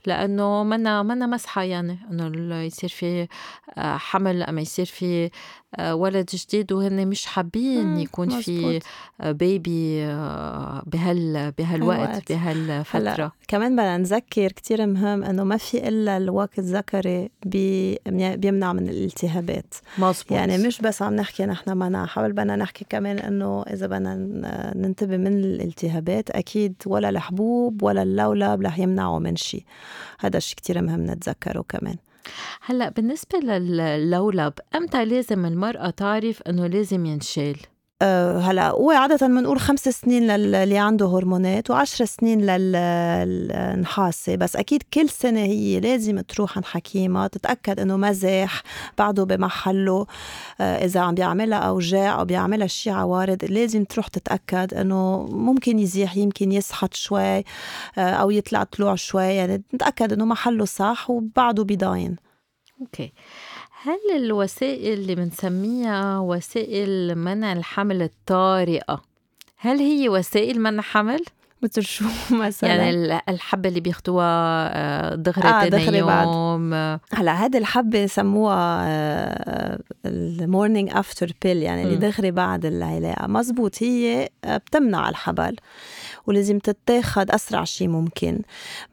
لأنه 0.05 0.63
منا 0.63 1.03
منا 1.03 1.27
مسحة 1.27 1.63
يعني 1.63 1.99
إنه 2.11 2.55
يصير 2.55 2.89
في 2.89 3.27
آه، 3.77 3.97
حمل 3.97 4.43
أما 4.43 4.61
يصير 4.61 4.85
في 4.85 5.25
آه، 5.25 5.29
ولد 5.81 6.29
جديد 6.33 6.71
وهن 6.71 7.07
مش 7.07 7.25
حابين 7.25 7.99
يكون 7.99 8.27
مزبوط. 8.27 8.43
في 8.43 8.79
بيبي 9.23 10.03
آه، 10.03 10.83
بهال 10.85 11.51
بهالوقت 11.57 12.31
بهالفترة. 12.31 13.31
كمان 13.47 13.75
بدنا 13.75 13.97
نذكر 13.97 14.51
كتير 14.51 14.85
مهم 14.85 15.23
إنه 15.23 15.43
ما 15.43 15.57
في 15.57 15.87
إلا 15.87 16.17
الوقت 16.17 16.59
الذكري 16.59 17.29
بي 17.45 17.99
بيمنع 18.35 18.73
من 18.73 18.89
الالتهابات. 18.89 19.73
مزبوط. 19.97 20.31
يعني 20.31 20.57
مش 20.57 20.81
بس 20.81 21.01
عم 21.01 21.15
نحكي 21.15 21.45
نحن 21.45 21.77
منع 21.77 22.05
حاول 22.05 22.31
بدنا 22.33 22.55
نحكي 22.55 22.85
كمان 22.89 23.19
إنه 23.19 23.63
إذا 23.63 23.87
بدنا 23.87 24.15
ننتبه 24.75 25.17
من 25.17 25.27
الالتهابات 25.27 26.29
أكيد 26.29 26.75
ولا 26.85 27.09
الحبوب 27.09 27.83
ولا 27.83 28.03
اللولب 28.03 28.61
رح 28.61 28.79
يمنعوا 28.79 29.19
من 29.19 29.35
شيء 29.35 29.63
هذا 30.19 30.37
الشيء 30.37 30.57
كتير 30.57 30.81
مهم 30.81 31.05
نتذكره 31.05 31.65
كمان. 31.69 31.95
هلا 32.61 32.89
بالنسبة 32.89 33.39
لللولب 33.39 34.53
أمتى 34.75 35.05
لازم 35.05 35.45
المرأة 35.45 35.89
تعرف 35.89 36.41
إنه 36.41 36.67
لازم 36.67 37.05
ينشال؟ 37.05 37.57
أه 38.01 38.39
هلا 38.39 38.69
هو 38.69 38.91
عادة 38.91 39.27
بنقول 39.27 39.59
خمس 39.59 39.89
سنين 39.89 40.27
للي 40.27 40.77
عنده 40.77 41.05
هرمونات 41.05 41.69
وعشر 41.71 42.05
سنين 42.05 42.41
للنحاسة. 42.45 44.35
بس 44.35 44.55
أكيد 44.55 44.83
كل 44.93 45.09
سنة 45.09 45.39
هي 45.39 45.79
لازم 45.79 46.19
تروح 46.19 46.55
عند 46.57 46.65
حكيمة 46.65 47.27
تتأكد 47.27 47.79
إنه 47.79 47.97
مزاح 47.97 48.63
بعده 48.97 49.23
بمحله 49.23 50.05
أه 50.61 50.85
إذا 50.85 50.99
عم 50.99 51.15
بيعملها 51.15 51.59
أوجاع 51.59 52.19
أو 52.19 52.25
بيعملها 52.25 52.67
شي 52.67 52.89
عوارض 52.89 53.45
لازم 53.45 53.83
تروح 53.83 54.07
تتأكد 54.07 54.73
إنه 54.73 55.25
ممكن 55.31 55.79
يزيح 55.79 56.17
يمكن 56.17 56.51
يسحط 56.51 56.93
شوي 56.93 57.37
أه 57.37 57.43
أو 57.97 58.31
يطلع 58.31 58.63
طلوع 58.63 58.95
شوي. 58.95 59.23
يعني 59.35 59.63
نتأكد 59.75 60.13
إنه 60.13 60.25
محله 60.25 60.65
صح 60.65 61.09
وبعده 61.09 61.63
بيضاين 61.63 62.15
أوكي. 62.81 63.13
هل 63.87 64.23
الوسائل 64.23 64.99
اللي 64.99 65.15
بنسميها 65.15 66.19
وسائل 66.19 67.15
منع 67.15 67.53
الحمل 67.53 68.01
الطارئة 68.01 69.01
هل 69.57 69.79
هي 69.79 70.09
وسائل 70.09 70.61
منع 70.61 70.81
حمل؟ 70.81 71.19
مثل 71.61 71.83
شو 71.83 72.05
مثلا؟ 72.45 72.69
يعني 72.69 73.21
الحبة 73.29 73.69
اللي 73.69 73.79
بياخدوها 73.79 74.25
آه، 74.25 75.15
دغري 75.15 75.49
آه 75.49 75.67
دغري 75.67 75.97
يوم. 75.97 76.07
بعد. 76.69 76.99
هلا 77.13 77.45
هذه 77.45 77.57
الحبة 77.57 78.05
سموها 78.05 78.87
ال 80.05 80.16
morning 80.16 80.89
after 80.93 81.31
pill 81.41 81.57
يعني 81.57 81.83
اللي 81.83 81.95
دغري 81.95 82.31
بعد 82.31 82.65
العلاقة 82.65 83.27
مزبوط 83.27 83.83
هي 83.83 84.29
آه، 84.43 84.57
بتمنع 84.57 85.09
الحبل. 85.09 85.55
ولازم 86.27 86.59
تتاخد 86.59 87.31
أسرع 87.31 87.63
شيء 87.63 87.87
ممكن. 87.87 88.39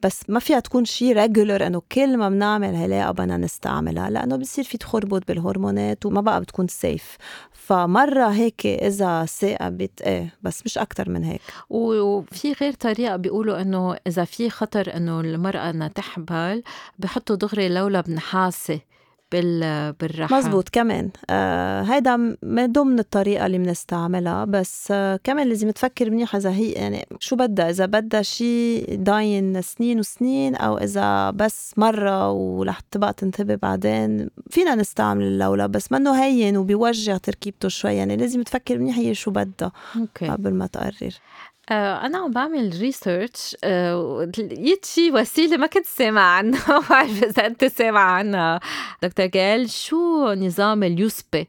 بس 0.02 0.22
ما 0.28 0.40
فيها 0.40 0.60
تكون 0.60 0.84
شيء 0.84 1.12
regular 1.16 1.66
إنه 1.66 1.82
كل 1.92 2.16
ما 2.16 2.28
بنعمل 2.28 2.76
علاقه 2.76 3.10
بدنا 3.10 3.36
نستعملها 3.36 4.10
لأنه 4.10 4.36
بصير 4.36 4.64
في 4.64 4.78
تخربط 4.78 5.28
بالهرمونات 5.28 6.06
وما 6.06 6.20
بقى 6.20 6.40
بتكون 6.40 6.68
safe 6.68 7.16
فمرة 7.52 8.28
هيك 8.28 8.66
إذا 8.66 9.24
سقبت 9.24 10.02
إيه 10.02 10.34
بس 10.42 10.62
مش 10.64 10.78
أكتر 10.78 11.10
من 11.10 11.24
هيك. 11.24 11.40
وفي 11.70 12.52
غير 12.52 12.72
طريقة 12.72 13.16
بيقولوا 13.16 13.60
إنه 13.60 13.96
إذا 14.06 14.24
في 14.24 14.50
خطر 14.50 14.96
إنه 14.96 15.20
المرأة 15.20 15.70
إنها 15.70 15.88
تحبل 15.88 16.62
بحطوا 16.98 17.36
دغري 17.36 17.68
لولب 17.68 18.10
نحاسة 19.40 19.90
بالراحة. 19.90 20.38
مزبوط 20.38 20.68
كمان. 20.68 21.10
آه 21.30 21.82
هيدا 21.82 22.16
من 22.42 22.72
ضمن 22.72 22.98
الطريقة 22.98 23.46
اللي 23.46 23.58
بنستعملها 23.58 24.44
بس 24.44 24.88
آه 24.90 25.20
كمان 25.24 25.48
لازم 25.48 25.70
تفكر 25.70 26.10
منيح 26.10 26.36
إذا 26.36 26.50
هي 26.50 26.70
يعني 26.72 27.06
شو 27.20 27.36
بدها؟ 27.36 27.70
إذا 27.70 27.86
بدها 27.86 28.22
شيء 28.22 28.94
داين 28.94 29.62
سنين 29.62 29.98
وسنين 29.98 30.54
أو 30.54 30.78
إذا 30.78 31.30
بس 31.30 31.74
مرة 31.76 32.30
ورح 32.30 32.80
تبقى 32.80 33.12
تنتبه 33.12 33.54
بعدين 33.54 34.30
فينا 34.50 34.74
نستعمل 34.74 35.24
اللولب 35.24 35.72
بس 35.72 35.92
منه 35.92 36.24
هين 36.24 36.56
وبيوجع 36.56 37.16
تركيبته 37.16 37.68
شوي 37.68 37.94
يعني 37.94 38.16
لازم 38.16 38.42
تفكر 38.42 38.78
منيح 38.78 38.98
هي 38.98 39.14
شو 39.14 39.30
بدها 39.30 39.72
قبل 40.30 40.54
ما 40.54 40.66
تقرر. 40.66 41.14
آه، 41.70 42.06
أنا 42.06 42.18
عم 42.18 42.30
بعمل 42.30 42.78
ريسيرش 42.80 43.56
آه، 43.64 44.30
لقيت 44.38 44.84
شي 44.84 45.10
وسيلة 45.10 45.56
ما 45.56 45.66
كنت 45.66 45.86
سامعة 45.86 46.36
عنها 46.36 46.68
ما 46.80 46.84
بعرف 46.90 47.22
إذا 47.22 47.46
أنت 47.46 47.64
سامعة 47.64 48.10
عنها. 48.10 48.60
دكتور 49.02 49.26
جال 49.26 49.70
شو 49.70 50.32
نظام 50.32 50.82
اليوسبي 50.82 51.48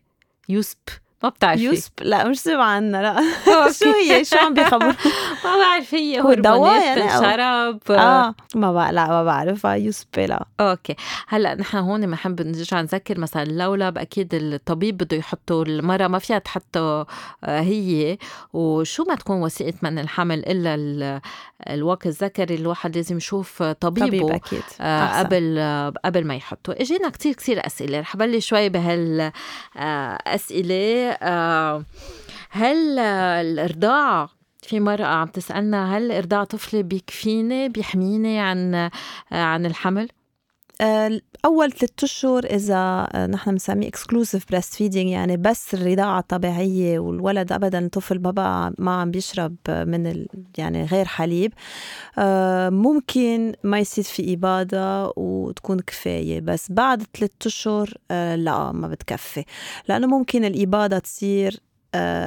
يوسب 0.49 0.77
ما 1.23 1.29
بتعرفي. 1.29 1.63
يوسب 1.63 1.91
لا 2.01 2.27
مش 2.27 2.39
سمع 2.39 2.63
عنها 2.63 3.01
لا. 3.01 3.21
شو 3.79 3.85
هي؟ 3.85 4.25
شو 4.25 4.37
عم 4.37 4.53
بيخبر 4.53 4.85
ما 5.45 5.57
بعرف 5.57 5.93
هي 5.93 6.21
هو 6.21 6.33
دواء 6.33 6.85
يعني 6.85 7.09
شراب 7.09 7.79
آه 7.89 8.35
ما 8.55 8.73
بقى 8.73 8.93
لا 8.93 9.07
ما 9.07 9.23
بعرف 9.23 9.63
يوسب 9.63 10.07
لا 10.17 10.45
أوكي. 10.59 10.95
هلأ 11.27 11.55
نحن 11.55 11.77
هون 11.77 12.05
بنحب 12.05 12.41
نرجع 12.41 12.81
نذكر 12.81 13.19
مثلا 13.19 13.43
اللولب. 13.43 13.97
أكيد 13.97 14.33
الطبيب 14.33 14.97
بده 14.97 15.17
يحطه 15.17 15.61
المراه 15.63 16.07
ما 16.07 16.19
فيها 16.19 16.39
تحطه 16.39 17.07
آه، 17.43 17.61
هي. 17.61 18.17
وشو 18.53 19.03
ما 19.03 19.15
تكون 19.15 19.41
وسيلة 19.41 19.73
منع 19.81 19.99
الحمل 19.99 20.43
إلا 20.45 21.21
الواقي 21.69 22.09
الذكري 22.09 22.55
الواحد 22.55 22.95
لازم 22.95 23.17
يشوف 23.17 23.63
طبيبه 23.63 24.07
طبيب 24.07 24.29
أكيد. 24.29 24.63
آه 24.81 25.19
قبل 25.19 25.55
آه 25.59 25.93
قبل 26.05 26.27
ما 26.27 26.35
يحطه. 26.35 26.73
إجينا 26.73 27.09
كتير 27.09 27.33
كثير 27.33 27.65
أسئلة. 27.65 27.99
رح 27.99 28.15
بلش 28.17 28.47
شوي 28.47 28.69
بهالاسئله 28.69 29.35
آه، 31.04 31.04
هل 32.49 32.99
الرضاعة 32.99 34.29
في 34.61 34.79
مرأة 34.79 35.05
عم 35.05 35.27
تسألنا 35.27 35.97
هل 35.97 36.11
إرضاع 36.11 36.43
طفلي 36.43 36.83
بيكفيني 36.83 37.69
بيحميني 37.69 38.39
عن 38.39 38.89
عن 39.31 39.65
الحمل؟ 39.65 40.09
آه، 40.81 41.21
أول 41.45 41.71
ثلاث 41.71 42.03
أشهر 42.03 42.45
إذا 42.45 43.07
آه، 43.13 43.27
نحن 43.27 43.51
بنسميه 43.51 43.87
exclusive 43.87 44.45
breast 44.49 44.73
feeding 44.73 45.09
يعني 45.09 45.37
بس 45.37 45.73
الرضاعة 45.73 46.19
الطبيعية 46.19 46.99
والولد 46.99 47.51
ابدا 47.51 47.79
الطفل 47.85 48.19
ما 48.19 48.31
بقى 48.31 48.73
ما 48.77 48.91
عم 49.01 49.11
بيشرب 49.11 49.55
من 49.69 50.07
ال 50.07 50.27
يعني 50.57 50.85
غير 50.85 51.05
حليب. 51.05 51.53
آه، 52.17 52.69
ممكن 52.69 53.53
ما 53.63 53.79
يصير 53.79 54.03
في 54.03 54.33
إبادة 54.33 55.13
وتكون 55.15 55.79
كفاية 55.79 56.41
بس 56.41 56.71
بعد 56.71 57.03
ثلاث 57.17 57.31
أشهر 57.45 57.93
لا 58.35 58.71
ما 58.71 58.87
بتكفي. 58.87 59.43
لأنه 59.87 60.07
ممكن 60.07 60.45
الإبادة 60.45 60.99
تصير 60.99 61.53
آه، 61.53 61.74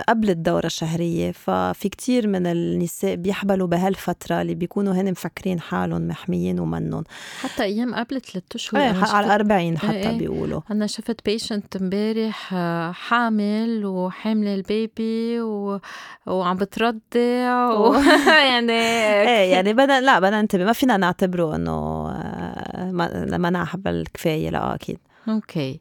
قبل 0.09 0.31
الدورة 0.31 0.67
الشهرية. 0.67 1.33
ففي 1.33 1.89
كتير 1.89 2.27
من 2.27 2.47
النساء 2.47 3.15
بيحبلوا 3.15 3.67
بهالفترة 3.67 4.43
اللي 4.43 4.55
بيكونوا 4.55 4.93
هن 4.93 5.11
مفكرين 5.11 5.61
حالهم 5.61 6.09
محميين 6.09 6.61
ومنن 6.61 7.03
حتى 7.41 7.63
أيام 7.63 7.95
قبل 7.95 8.21
ثلاث 8.21 8.45
أشهر 8.55 8.81
إيه 8.81 9.05
على 9.05 9.35
40 9.35 9.79
حتى 9.79 10.11
إيه. 10.11 10.19
بيقولوا. 10.19 10.61
أنا 10.71 10.87
شفت 10.87 11.25
بيشنت 11.25 11.77
امبارح 11.77 12.55
آه، 12.55 12.93
حامل 12.93 13.87
وحاملة 13.87 14.55
البيبي 14.55 15.41
و... 15.41 15.81
وعم 16.27 16.57
بترضع 16.57 17.71
و... 17.71 17.95
يعني 18.51 18.73
إيه 18.73 19.53
يعني 19.53 19.73
بدنا 19.73 20.01
لا 20.01 20.19
بدنا 20.19 20.41
ننتبه. 20.41 20.65
ما 20.65 20.73
فينا 20.73 20.97
نعتبره 20.97 21.57
إنه 21.57 22.09
آه، 22.11 22.91
منع 23.39 23.65
حبل 23.65 24.05
كفايه 24.15 24.51
لا 24.51 24.75
أكيد. 24.75 24.99
okay. 25.29 25.81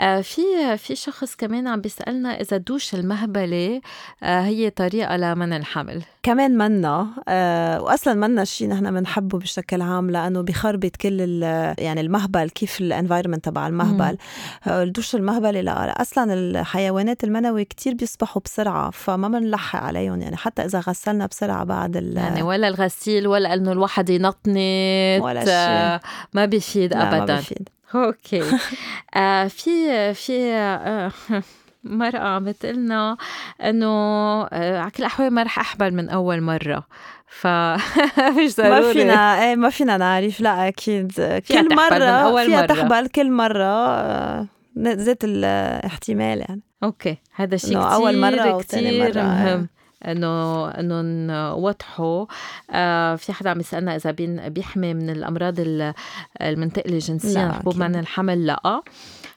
آه 0.00 0.20
في 0.20 0.76
في 0.76 0.96
شخص 0.96 1.34
كمان 1.36 1.68
عم 1.68 1.80
بيسألنا 1.80 2.40
إذا 2.40 2.56
دوش 2.56 2.94
المهبلة 2.94 3.80
آه 4.22 4.40
هي 4.40 4.70
طريقة 4.70 5.16
لمنع 5.16 5.56
الحمل. 5.56 6.02
كمان 6.22 6.58
منا 6.58 7.06
آه 7.28 7.82
واصلا 7.82 8.14
منا 8.14 8.44
شيء 8.44 8.68
نحن 8.68 8.90
بنحبه 8.90 9.38
بشكل 9.38 9.82
عام 9.82 10.10
لأنه 10.10 10.40
بخربط 10.40 10.96
كل 10.96 11.42
يعني 11.78 12.00
المهبل 12.00 12.50
كيف 12.50 12.80
ال 12.80 12.85
environment 12.85 13.44
تبع 13.44 13.66
المهبل. 13.66 14.18
آه 14.66 14.84
دوش 14.84 15.14
المهبلة 15.14 15.60
لا 15.60 16.02
أصلا 16.02 16.34
الحيوانات 16.34 17.24
المنوي 17.24 17.64
كتير 17.64 17.94
بيسبحوا 17.94 18.42
بسرعة 18.44 18.90
فما 18.90 19.28
بنلحق 19.28 19.82
عليهم 19.82 20.20
يعني 20.20 20.36
حتى 20.36 20.64
إذا 20.64 20.80
غسلنا 20.80 21.26
بسرعة 21.26 21.64
بعد 21.64 21.96
يعني 22.16 22.42
ولا 22.42 22.68
الغسيل 22.68 23.26
ولا 23.26 23.54
إنه 23.54 23.72
الواحد 23.72 24.10
ينطنط 24.10 24.48
ولا 25.24 25.44
شيء 25.44 25.54
آه 25.54 26.00
ما 26.34 26.44
بيفيد 26.44 26.92
ابدا 26.92 27.18
ما 27.18 27.36
بيفيد. 27.36 27.68
okay 27.94 28.42
آه 29.14 29.46
في 29.46 30.14
في 30.14 30.52
آه 30.52 31.12
مرأة 31.84 32.38
بتقلنا 32.38 33.16
إنه 33.64 33.86
آه 34.42 34.78
على 34.80 34.90
كل 34.90 34.96
الاحوال 34.98 35.30
ما 35.30 35.42
رح 35.42 35.58
احبل 35.58 35.94
من 35.94 36.08
أول 36.08 36.40
مرة. 36.40 36.86
ف 37.26 37.46
مش 38.38 38.56
ضروري. 38.56 38.70
ما 38.80 38.92
فينا 38.92 39.42
إيه 39.44 39.56
ما 39.56 39.70
فينا 39.70 39.96
نعرف. 39.96 40.40
لا 40.40 40.68
أكيد. 40.68 41.12
كل 41.48 41.74
مرة 41.76 42.04
أول 42.04 42.46
فيها 42.46 42.56
مرة. 42.60 42.66
تحبل 42.66 43.06
كل 43.08 43.30
مرة 43.30 43.64
آه، 43.64 44.46
ذات 44.76 45.24
الاحتمال 45.24 46.38
يعني. 46.38 46.60
okay. 46.82 47.16
هذا 47.34 47.56
شيء 47.56 47.68
كتير 47.70 47.92
أول 47.94 48.18
مرة 48.20 48.58
كتير 48.62 49.04
مرة 49.04 49.22
مهم. 49.22 49.68
إنه 50.06 50.68
إنه 50.68 51.02
نوضحوا 51.02 52.26
آه 52.70 53.16
في 53.16 53.32
حدا 53.32 53.50
عم 53.50 53.60
يسألنا 53.60 53.96
إذا 53.96 54.10
بيحمي 54.48 54.94
من 54.94 55.10
الأمراض 55.10 55.54
المنتقله 56.40 56.98
جنسيا 56.98 57.52
حبوب 57.52 57.76
منع 57.76 58.00
الحمل؟ 58.00 58.46
لا. 58.46 58.82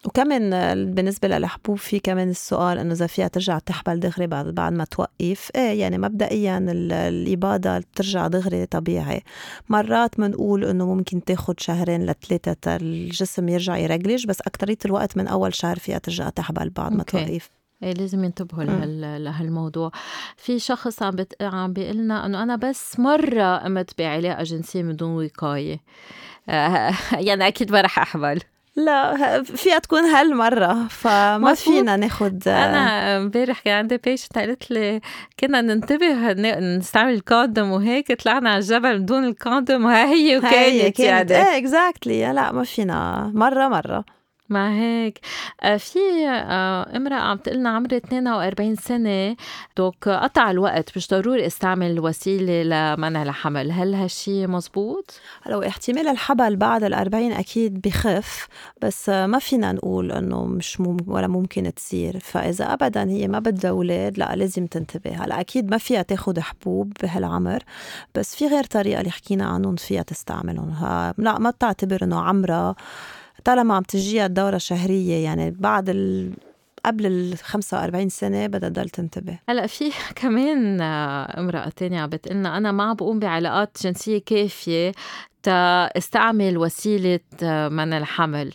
وكمان 0.06 0.50
بالنسبة 0.94 1.28
للحبوب 1.28 1.78
في 1.78 2.00
كمان 2.00 2.30
السؤال 2.30 2.78
إنه 2.78 2.94
إذا 2.94 3.08
فيها 3.08 3.28
ترجع 3.28 3.60
تحبل 3.60 4.00
دغري 4.00 4.28
بعد 4.28 4.48
بعد 4.48 4.74
ما 4.74 4.86
توقف؟ 4.86 5.52
إيه 5.56 5.82
يعني 5.82 5.98
مبدئيا 5.98 6.58
الاباضه 6.70 7.78
بترجع 7.80 8.28
دغري 8.28 8.66
طبيعي. 8.66 9.24
مرات 9.70 10.18
بنقول 10.18 10.66
إنه 10.66 10.94
ممكن 10.94 11.24
تاخد 11.24 11.60
شهرين 11.60 12.06
لثلاثه 12.06 12.76
الجسم 12.76 13.50
يرجع 13.50 13.78
يرجلج 13.78 14.28
بس 14.28 14.42
اكثريه 14.42 14.78
الوقت 14.86 15.18
من 15.18 15.28
أول 15.28 15.56
شهر 15.56 15.80
فيها 15.80 15.98
ترجع 15.98 16.30
تحبل 16.30 16.70
بعد 16.70 16.92
ما 16.94 17.04
توقف. 17.04 17.28
إيه 17.30 17.61
لازم 17.82 18.24
ينتبهوا 18.24 18.64
لهال... 18.64 19.24
لهالموضوع. 19.24 19.92
في 20.38 20.60
شخص 20.60 21.04
عم 21.04 21.12
بت... 21.12 21.42
عم 21.42 21.74
بيقول 21.74 21.98
لنا 21.98 22.26
إنه 22.26 22.44
أنا 22.44 22.56
بس 22.56 23.00
مرة 23.00 23.58
قمت 23.58 23.98
بعلاقة 23.98 24.44
جنسية 24.44 24.84
من 24.84 24.96
دون 24.96 25.26
وقاية. 25.26 25.80
يعني 27.28 27.48
أكيد 27.48 27.72
ما 27.72 27.82
رح 27.82 28.00
احبل 28.00 28.42
لا 28.76 29.44
فيها 29.44 29.80
تكون 29.80 30.00
هالمرة 30.00 30.88
فما 30.88 31.54
فينا 31.54 31.96
ناخد 31.96 32.48
أنا 32.48 33.18
امبارح 33.18 33.60
كان 33.60 33.74
عندي 33.74 33.98
patient 33.98 34.38
قالت 34.38 34.72
لي 34.72 35.02
كنا 35.40 35.62
ننتبه 35.62 36.34
نستعمل 36.60 37.14
ال 37.14 37.22
condom 37.22 37.72
وهيك 37.72 38.22
طلعنا 38.24 38.50
على 38.50 38.58
الجبل 38.60 39.00
بدون 39.00 39.26
ال 39.26 39.33
condom. 39.33 39.86
وها 39.86 40.06
هي 40.06 40.38
وكانت 40.38 41.00
يعني. 41.00 41.36
إيه 41.36 41.58
exactly 41.58 42.34
لا 42.34 42.52
ما 42.52 42.64
فينا. 42.64 43.32
مرة 43.36 43.68
مرة. 43.68 44.06
مع 44.52 44.70
هيك 44.70 45.20
آه، 45.62 45.78
في 45.78 46.00
آه، 46.28 46.98
امرأة 46.98 47.16
عم 47.16 47.38
تقلنا 47.38 47.70
عمري 47.70 47.98
42 47.98 48.76
سنة. 48.76 49.36
دوك 49.78 50.10
قطع 50.10 50.52
الوقت 50.52 50.98
مش 50.98 51.10
ضروري 51.10 51.48
استعمل 51.48 52.00
وسيلة 52.00 52.64
لمنع 52.64 53.24
الحمل. 53.24 53.72
هل 53.72 53.94
هالشي 53.94 54.48
مزبوط؟ 54.48 55.20
لو 55.48 55.64
احتمال 55.64 56.08
الحبل 56.08 56.56
بعد 56.56 56.84
الأربعين 56.84 57.32
أكيد 57.32 57.82
بخف 57.82 58.48
بس 58.82 59.10
ما 59.10 59.40
فينا 59.40 59.72
نقول 59.72 60.12
إنه 60.12 60.46
مش 60.46 60.82
مم 60.82 60.98
ولا 61.08 61.28
ممكن 61.28 61.74
تصير. 61.74 62.20
فإذا 62.20 62.74
أبدا 62.74 63.10
هي 63.10 63.28
ما 63.28 63.40
بدها 63.40 63.72
أولاد 63.72 64.18
لا 64.18 64.36
لازم 64.36 64.66
تنتبه. 64.66 65.24
هلا 65.26 65.40
أكيد 65.40 65.72
ما 65.72 65.78
فيها 65.78 66.02
تاخد 66.02 66.40
حبوب 66.40 66.94
بهالعمر 67.04 67.64
بس 68.16 68.36
في 68.36 68.48
غير 68.48 68.64
طريقة 68.64 69.00
اللي 69.00 69.12
حكينا 69.12 69.46
عنهم 69.46 69.76
فيها 69.76 70.02
تستعملهم. 70.02 70.76
لا 71.18 71.40
ما 71.40 71.50
بتعتبر 71.50 72.04
إنه 72.04 72.20
عمرها 72.20 72.76
طالما 73.46 73.76
عم 73.76 73.84
تجيها 73.84 74.26
الدورة 74.26 74.56
الشهرية 74.56 75.24
يعني 75.24 75.52
بعد 75.52 75.90
ال... 75.90 76.34
قبل 76.86 77.06
ال 77.06 77.38
45 77.38 78.10
سنة 78.10 78.48
بدها 78.48 78.70
تضل 78.70 78.90
تنتبه. 78.90 79.40
هلأ 79.50 79.68
في 79.68 79.92
كمان 80.22 80.82
امرأة 80.82 81.70
تانية 81.70 82.02
عم 82.02 82.10
بتقلنا 82.10 82.58
أنا 82.58 82.72
ما 82.72 82.94
بقوم 82.94 83.20
بعلاقات 83.20 83.78
جنسية 83.82 84.22
كافية 84.26 84.92
تا 85.44 85.86
استعمل 85.98 86.58
وسيلة 86.58 87.20
منع 87.70 87.98
الحمل. 87.98 88.52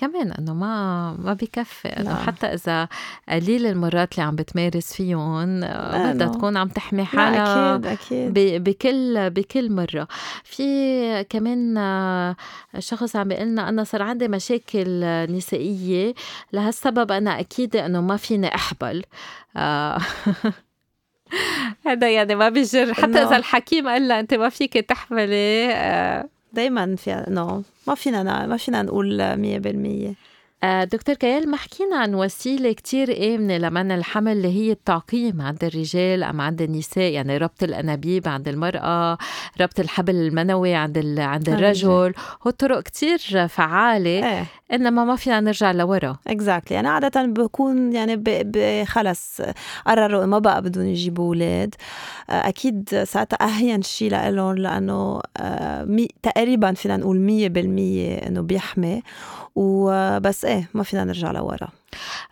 كمان 0.00 0.32
إنه 0.32 0.54
ما 0.54 1.12
ما 1.12 1.32
بكفي. 1.32 1.88
إنه 1.88 2.14
حتى 2.14 2.46
إذا 2.46 2.88
قليل 3.28 3.66
المرات 3.66 4.12
اللي 4.14 4.22
عم 4.22 4.36
بتمارس 4.36 4.94
فيهم 4.94 5.64
آه، 5.64 6.12
بدها 6.12 6.26
تكون 6.28 6.56
عم 6.56 6.68
تحمي 6.68 7.04
حالها 7.04 7.74
أكيد 7.76 7.86
أكيد. 7.86 8.64
بكل 8.64 9.30
بكل 9.30 9.72
مرة. 9.72 10.08
في 10.44 11.24
كمان 11.24 11.78
آه، 11.78 12.36
شخص 12.78 13.16
عم 13.16 13.28
بيقول 13.28 13.46
لنا 13.46 13.68
أنا 13.68 13.84
صار 13.84 14.02
عندي 14.02 14.28
مشاكل 14.28 15.00
نسائية. 15.32 16.14
لهالسبب 16.52 17.12
أنا 17.12 17.40
أكيد 17.40 17.76
إنه 17.76 18.00
ما 18.00 18.16
فيني 18.16 18.54
أحبل. 18.54 19.02
آه، 19.56 19.98
هذا 21.86 22.10
يعني 22.10 22.34
ما 22.34 22.48
بيجر. 22.48 22.94
حتى 22.94 23.22
إذا 23.22 23.36
الحكيم 23.36 23.88
قال 23.88 24.08
لها 24.08 24.20
أنت 24.20 24.34
ما 24.34 24.48
فيك 24.48 24.72
تحملي 24.72 25.72
دايما 26.53 26.95
في 26.95 27.25
نو 27.27 27.63
ما 27.87 27.95
فينا 27.95 28.45
ما 28.47 28.57
فينا 28.57 28.81
نقول 28.81 29.37
مية 29.37 29.59
بالمية 29.59 30.07
آه، 30.09 30.13
دكتور 30.64 31.14
كيال 31.14 31.50
ما 31.50 31.56
حكينا 31.56 31.96
عن 31.96 32.14
وسيلة 32.14 32.72
كتير 32.72 33.34
آمنة 33.34 33.56
لمنع 33.58 33.94
الحمل 33.94 34.32
اللي 34.32 34.48
هي 34.48 34.72
التعقيم 34.72 35.42
عند 35.42 35.64
الرجال 35.64 36.22
أم 36.22 36.40
عند 36.40 36.62
النساء؟ 36.62 37.12
يعني 37.12 37.36
ربط 37.36 37.62
الأنابيب 37.62 38.28
عند 38.28 38.48
المرأة 38.48 39.18
ربط 39.60 39.80
الحبل 39.80 40.14
المنوي 40.14 40.74
عند 40.74 41.18
عند 41.18 41.48
الرجل. 41.48 42.12
هو 42.46 42.50
طرق 42.58 42.82
كتير 42.82 43.48
فعالة 43.48 44.10
إيه. 44.10 44.46
إنما 44.72 45.04
ما 45.04 45.16
فينا 45.16 45.40
نرجع 45.40 45.72
لورا. 45.72 46.16
اكزاكتلي 46.26 46.74
يعني 46.74 46.88
عادة 46.88 47.22
بكون 47.26 47.92
يعني 47.92 48.84
خلص 48.84 49.40
قرروا 49.86 50.26
ما 50.26 50.38
بقى 50.38 50.62
بدهم 50.62 50.86
يجيبوا 50.86 51.26
أولاد. 51.26 51.74
آه، 52.30 52.48
أكيد 52.48 53.02
ساعتها 53.04 53.36
أهين 53.46 53.82
شيء 53.82 54.10
لهم 54.28 54.54
لأنه 54.54 55.20
آه، 55.36 56.06
تقريبا 56.22 56.72
فينا 56.72 56.96
نقول 56.96 57.18
مية 57.18 57.48
بالمية 57.48 58.14
إنه 58.16 58.40
بيحمي. 58.40 59.02
وبس 59.56 60.44
إيه 60.44 60.68
ما 60.74 60.82
فينا 60.82 61.04
نرجع 61.04 61.30
لورا. 61.30 61.68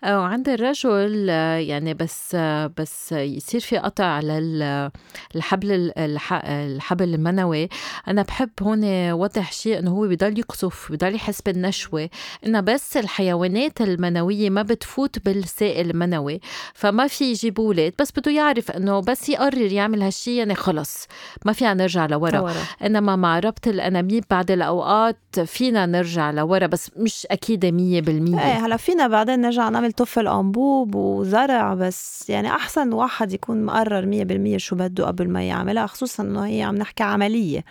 وعند 0.05 0.49
الرجل 0.49 1.29
يعني 1.69 1.93
بس 1.93 2.35
بس 2.77 3.11
يصير 3.11 3.59
في 3.61 3.77
قطع 3.77 4.19
للحبل 4.19 5.91
الحبل 5.97 7.13
المنوي. 7.13 7.69
أنا 8.07 8.21
بحب 8.21 8.49
هون 8.61 9.11
وضح 9.11 9.51
شيء 9.51 9.79
إنه 9.79 9.91
هو 9.91 10.07
بضل 10.07 10.39
يقصف 10.39 10.91
بضل 10.91 11.15
يحس 11.15 11.41
بالنشوة 11.41 12.09
إنه 12.45 12.59
بس 12.59 12.97
الحيوانات 12.97 13.81
المنوية 13.81 14.49
ما 14.49 14.61
بتفوت 14.61 15.19
بالسائل 15.25 15.89
المنوي 15.89 16.39
فما 16.73 17.07
في 17.07 17.25
يجيب 17.31 17.59
أولاد. 17.59 17.93
بس 17.99 18.11
بده 18.17 18.31
يعرف 18.31 18.71
إنه 18.71 18.99
بس 18.99 19.29
يقرر 19.29 19.71
يعمل 19.71 20.01
هالشيء 20.01 20.33
يعني 20.33 20.55
خلص 20.55 21.07
ما 21.45 21.53
فينا 21.53 21.73
نرجع 21.73 22.05
لورا. 22.05 22.53
إنما 22.85 23.15
مع 23.15 23.39
ربط 23.39 23.67
الانابيب 23.67 24.23
بعد 24.29 24.51
الأوقات 24.51 25.17
فينا 25.45 25.85
نرجع 25.85 26.31
لورا 26.31 26.67
بس 26.67 26.91
مش 26.97 27.27
اكيده 27.31 27.69
100% 27.69 27.73
إيه 27.73 28.65
هلا 28.65 28.77
فينا 28.77 29.07
بعدين 29.07 29.39
نرجع 29.49 29.69
نعمل 29.69 29.91
طفل 29.91 30.27
أنبوب 30.27 30.95
وزرع 30.95 31.73
بس. 31.73 32.29
يعني 32.29 32.49
أحسن 32.49 32.93
واحد 32.93 33.33
يكون 33.33 33.65
مقرر 33.65 34.05
مية 34.05 34.23
بالمية 34.23 34.57
شو 34.57 34.75
بده 34.75 35.05
قبل 35.07 35.29
ما 35.29 35.43
يعملها 35.43 35.87
خصوصا 35.87 36.23
إنه 36.23 36.45
هي 36.45 36.63
عم 36.63 36.75
نحكي 36.75 37.03
عملية 37.03 37.65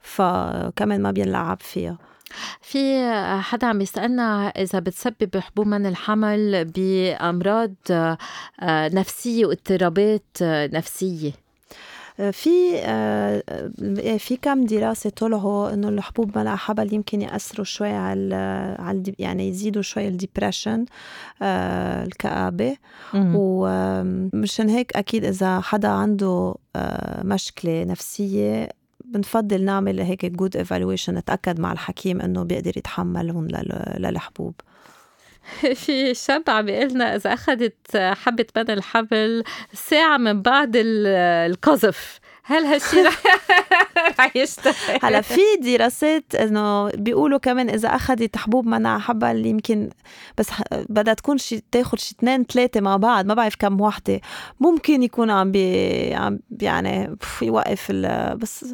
فكمان 0.00 1.02
ما 1.02 1.10
بينلعب 1.10 1.60
فيها. 1.60 1.98
في 2.60 3.10
حدا 3.40 3.66
عم 3.66 3.80
يسألنا 3.80 4.48
إذا 4.48 4.78
بتسبب 4.78 5.36
حبوب 5.36 5.66
من 5.66 5.86
الحمل 5.86 6.64
بأمراض 6.64 7.74
آه، 7.90 8.18
نفسية 8.88 9.46
واضطرابات 9.46 10.36
نفسية. 10.42 11.45
في 12.30 12.78
آه، 12.78 13.42
في 14.18 14.36
كم 14.42 14.64
دراسة 14.64 15.10
طلعوا 15.10 15.74
إنه 15.74 15.88
الحبوب 15.88 16.38
منع 16.38 16.56
حبل 16.56 16.94
يمكن 16.94 17.22
يأثروا 17.22 17.64
شوي 17.64 17.92
على 17.92 18.34
على 18.78 19.14
يعني 19.18 19.48
يزيدوا 19.48 19.82
شوي 19.82 20.08
ال 20.08 20.15
depression 20.15 20.84
آه، 21.42 22.04
الكآبة. 22.04 22.76
ومشان 23.14 24.68
هيك 24.68 24.96
أكيد 24.96 25.24
إذا 25.24 25.60
حدا 25.60 25.88
عنده 25.88 26.54
مشكلة 27.24 27.84
نفسية 27.84 28.68
بنفضل 29.04 29.64
نعمل 29.64 30.00
هيك 30.00 30.26
good 30.26 30.56
evaluation 30.56 31.14
نتأكد 31.14 31.60
مع 31.60 31.72
الحكيم 31.72 32.20
إنه 32.20 32.42
بيقدر 32.42 32.78
يتحملهم 32.78 33.48
للحبوب. 33.98 34.54
في 35.84 36.14
شاب 36.14 36.42
عم 36.48 36.66
بيقول 36.66 36.90
لنا 36.90 37.16
إذا 37.16 37.34
أخذت 37.34 37.96
حبة 37.96 38.46
بدل 38.56 38.78
الحبل 38.78 39.44
ساعة 39.72 40.16
من 40.16 40.42
بعد 40.42 40.72
القذف. 40.76 42.20
هل 42.48 42.64
هالشيء 42.64 43.08
رح 44.18 44.36
يشتغل؟ 44.36 44.74
هلا 45.02 45.20
في 45.20 45.40
دراسات 45.62 46.34
إنه 46.34 46.88
بيقولوا 46.88 47.38
كمان 47.38 47.70
إذا 47.70 47.88
أخذت 47.88 48.36
حبوب 48.36 48.66
منع 48.66 48.98
حبل 48.98 49.46
يمكن 49.46 49.90
بس 50.38 50.50
بدها 50.88 51.14
تكون 51.14 51.38
شي 51.38 51.64
تاخذ 51.72 51.98
شي 51.98 52.14
اثنين 52.18 52.44
ثلاثة 52.44 52.80
مع 52.80 52.96
بعض 52.96 53.26
ما 53.26 53.34
بعرف 53.34 53.54
كم 53.58 53.80
وحدة. 53.80 54.20
ممكن 54.60 55.02
يكون 55.02 55.30
عم 55.30 55.52
بي 55.52 56.14
عم 56.14 56.38
يعني 56.60 57.16
يوقف 57.42 57.92
بس 58.36 58.64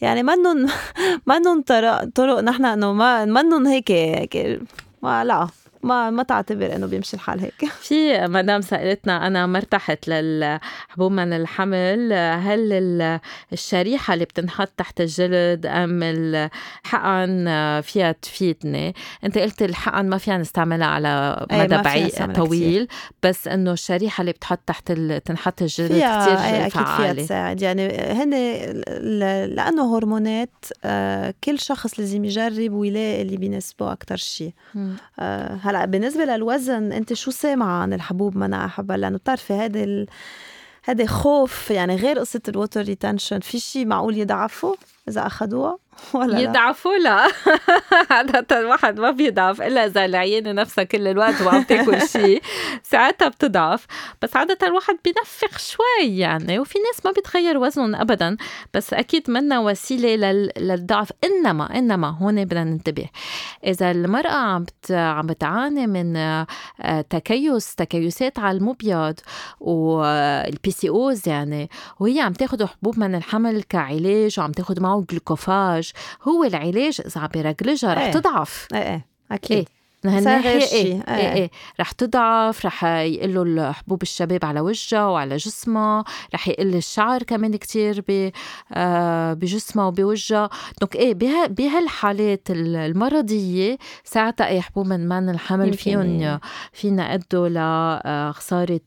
يعني 0.00 0.22
منن 0.22 0.68
منن 1.26 1.62
طرق 1.62 2.04
طرق 2.04 2.40
نحن 2.40 2.64
إنه 2.64 2.92
ما 2.92 3.24
منن 3.24 3.66
هيك 3.66 3.90
هيك 3.90 4.60
ما 5.02 5.24
لا. 5.24 5.48
ما 5.84 6.10
ما 6.10 6.22
تعتبر 6.22 6.76
إنه 6.76 6.86
بيمشي 6.86 7.14
الحال 7.14 7.40
هيك. 7.40 7.64
في 7.88 8.26
مدام 8.26 8.60
سألتنا 8.60 9.26
أنا 9.26 9.46
ما 9.46 9.58
ارتحت 9.58 10.08
للحبوب 10.08 11.12
من 11.12 11.32
الحمل 11.32 12.12
هل 12.12 13.20
الشريحة 13.52 14.14
اللي 14.14 14.24
بتنحط 14.24 14.68
تحت 14.76 15.00
الجلد 15.00 15.66
أم 15.66 16.00
الحقن 16.02 17.44
فيها 17.80 18.12
تفيدني؟ 18.12 18.94
أنت 19.24 19.38
قلت 19.38 19.62
الحقن 19.62 20.08
ما 20.08 20.18
فينا 20.18 20.38
نستعملها 20.38 20.86
على 20.86 21.46
مدى 21.52 21.76
بعيد 21.76 22.32
طويل 22.32 22.84
كتير. 22.84 22.88
بس 23.22 23.48
إنه 23.48 23.72
الشريحة 23.72 24.20
اللي 24.20 24.32
بتحط 24.32 24.60
تحت 24.66 24.92
تنحط 25.24 25.62
الجلد 25.62 25.88
كثير 25.88 26.36
فعالة 26.36 26.66
أكيد 26.66 26.86
فيها 26.86 27.12
تساعد. 27.12 27.62
يعني 27.62 27.88
هن 27.88 28.30
لأنه 29.54 29.96
هرمونات 29.96 30.64
آه، 30.84 31.34
كل 31.44 31.58
شخص 31.58 32.00
لازم 32.00 32.24
يجرب 32.24 32.72
ويلاقي 32.72 33.22
اللي 33.22 33.36
بيناسبه 33.36 33.92
أكثر 33.92 34.16
شيء 34.16 34.52
هلا 35.62 35.73
بالنسبة 35.84 36.24
للوزن 36.24 36.92
أنت 36.92 37.12
شو 37.12 37.30
سامعه 37.30 37.82
عن 37.82 37.92
الحبوب 37.92 38.36
منع 38.36 38.68
حبل 38.68 39.00
لأنه 39.00 39.18
بتعرفي 39.18 39.52
هذا. 39.52 40.06
هذا 40.84 41.06
خوف 41.06 41.70
يعني 41.70 41.96
غير 41.96 42.18
قصة 42.18 42.40
ال 42.48 42.54
water 42.54 42.82
retention 42.82 43.40
في 43.40 43.60
شيء 43.60 43.86
معقول 43.86 44.18
يضعفوا 44.18 44.74
إذا 45.08 45.26
اخذوها 45.26 45.78
ولا 46.14 46.38
يضعفوا 46.40 46.96
لا 46.96 47.26
عادة 48.10 48.58
الواحد 48.60 49.00
ما 49.00 49.10
بيضعف 49.10 49.62
إلا 49.62 49.86
إذا 49.86 50.04
لعيانه 50.04 50.52
نفسها 50.52 50.84
كل 50.84 51.06
الوقت 51.08 51.42
وعم 51.42 51.62
تاكل 51.62 52.08
شيء. 52.16 52.42
ساعتها 52.82 53.28
بتضعف. 53.28 53.86
بس 54.22 54.36
عادة 54.36 54.58
الواحد 54.62 54.96
بينفخ 55.04 55.58
شوي 55.58 56.18
يعني 56.18 56.58
وفي 56.58 56.78
ناس 56.78 57.06
ما 57.06 57.12
بيتغير 57.12 57.58
وزنهم 57.58 57.94
ابدا. 57.94 58.36
بس 58.74 58.94
أكيد 58.94 59.30
منا 59.30 59.58
وسيلة 59.58 60.32
للضعف. 60.56 61.10
إنما 61.24 61.78
إنما 61.78 62.08
هون 62.08 62.44
بدنا 62.44 62.64
ننتبه. 62.64 63.06
إذا 63.66 63.90
المرأة 63.90 64.30
عم 64.32 64.66
عم 64.90 65.26
بتعاني 65.26 65.86
من 65.86 66.16
آه، 66.16 66.46
تكيس 67.10 67.74
تكيسات 67.74 68.38
على 68.38 68.58
المبيض 68.58 69.14
وال 69.60 70.70
PCOS 70.70 71.28
يعني 71.28 71.70
وهي 72.00 72.20
عم 72.20 72.32
تاخذ 72.32 72.66
حبوب 72.66 72.98
منع 72.98 73.14
الحمل 73.14 73.62
كعلاج 73.62 74.40
وعم 74.40 74.52
تاخذ 74.52 74.80
معه 74.82 75.04
Glucophage 75.10 75.83
هو 76.22 76.44
العلاج 76.44 77.00
اذا 77.06 77.20
عم 77.20 77.26
بيرجلجها 77.26 77.94
رح 77.94 78.02
إيه. 78.02 78.12
تضعف. 78.12 78.68
إيه 78.74 78.80
إيه 78.80 79.06
أكيد. 79.32 79.58
إيه. 79.58 79.84
ناحية 80.04 80.48
إيه 80.48 81.04
إيه 81.08 81.32
إيه 81.32 81.50
رح 81.80 81.92
تضعف 81.92 82.66
رح 82.66 82.84
يقلوا 82.84 83.72
حبوب 83.72 84.02
الشباب 84.02 84.44
على 84.44 84.60
وجهها 84.60 85.06
وعلى 85.06 85.36
جسمها 85.36 86.04
رح 86.34 86.48
يقل 86.48 86.74
الشعر 86.74 87.22
كمان 87.22 87.56
كتير 87.56 88.04
آه، 88.72 89.32
بجسمها 89.32 89.86
وبوجهها. 89.86 90.50
donc 90.80 90.96
إيه 90.96 91.14
بهالحالات 91.48 92.48
المرضية 92.50 93.78
ساعتها 94.04 94.48
إيه 94.48 94.60
حبوب 94.60 94.86
من 94.86 95.08
من 95.08 95.28
الحمل 95.28 95.74
فيهم 95.74 96.38
فينا 96.72 97.14
أدوا 97.14 97.48
لخسارة 97.48 98.74
آه، 98.74 98.80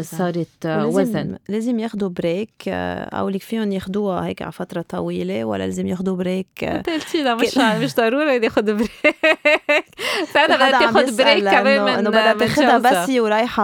صارت 0.00 0.66
وزن. 0.66 1.38
لازم 1.48 1.78
ياخذوا 1.78 2.08
بريك 2.08 2.50
آه، 2.68 3.04
أو 3.04 3.28
لك 3.28 3.42
فيهم 3.42 3.72
ياخذوها 3.72 4.26
هيك 4.26 4.42
على 4.42 4.52
فترة 4.52 4.84
طويلة 4.88 5.44
ولا 5.44 5.64
لازم 5.64 5.86
ياخذوا 5.86 6.16
بريك 6.16 6.64
أنت 6.64 6.90
قلتي 6.90 7.22
لا 7.22 7.34
مش 7.34 7.58
مش 7.58 7.94
ضروري 7.94 8.44
ياخذ 8.44 8.74
بريك 8.74 8.90
ساعتها 10.32 10.56
بدها 10.56 10.70
تاخذ 10.70 11.16
بريك 11.16 11.44
كمان 11.44 11.82
من 11.82 11.88
إنه 11.88 12.10
بدها 12.10 12.32
تاخذها 12.32 12.78
بس 12.78 13.10
ورايحة 13.10 13.62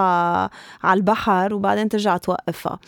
على 0.83 0.99
البحر 0.99 1.55
وبعدين 1.55 1.89
ترجع 1.89 2.17
توقفها. 2.17 2.79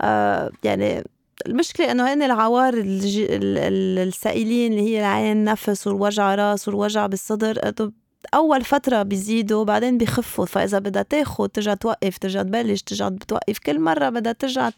آه 0.00 0.50
يعني 0.64 1.04
المشكلة 1.46 1.90
إنه 1.90 2.12
هن 2.12 2.22
العوار 2.22 2.74
السائلين 2.76 4.72
اللي 4.72 4.82
هي 4.82 5.00
العين 5.00 5.36
النفس 5.36 5.86
والوجع 5.86 6.34
راس 6.34 6.68
والوجع 6.68 7.06
بالصدر 7.06 7.68
أول 8.34 8.64
فترة 8.64 9.02
بيزيدوا 9.02 9.64
بعدين 9.64 9.98
بيخفوا 9.98 10.46
فإذا 10.46 10.78
بدها 10.78 11.02
تاخذ 11.02 11.48
ترجع 11.48 11.74
توقف 11.74 12.18
ترجع 12.18 12.42
تبلش 12.42 12.82
ترجع 12.82 13.08
بتوقف 13.08 13.58
كل 13.58 13.80
مرة 13.80 14.08
بدها 14.08 14.32
ترجع 14.32 14.70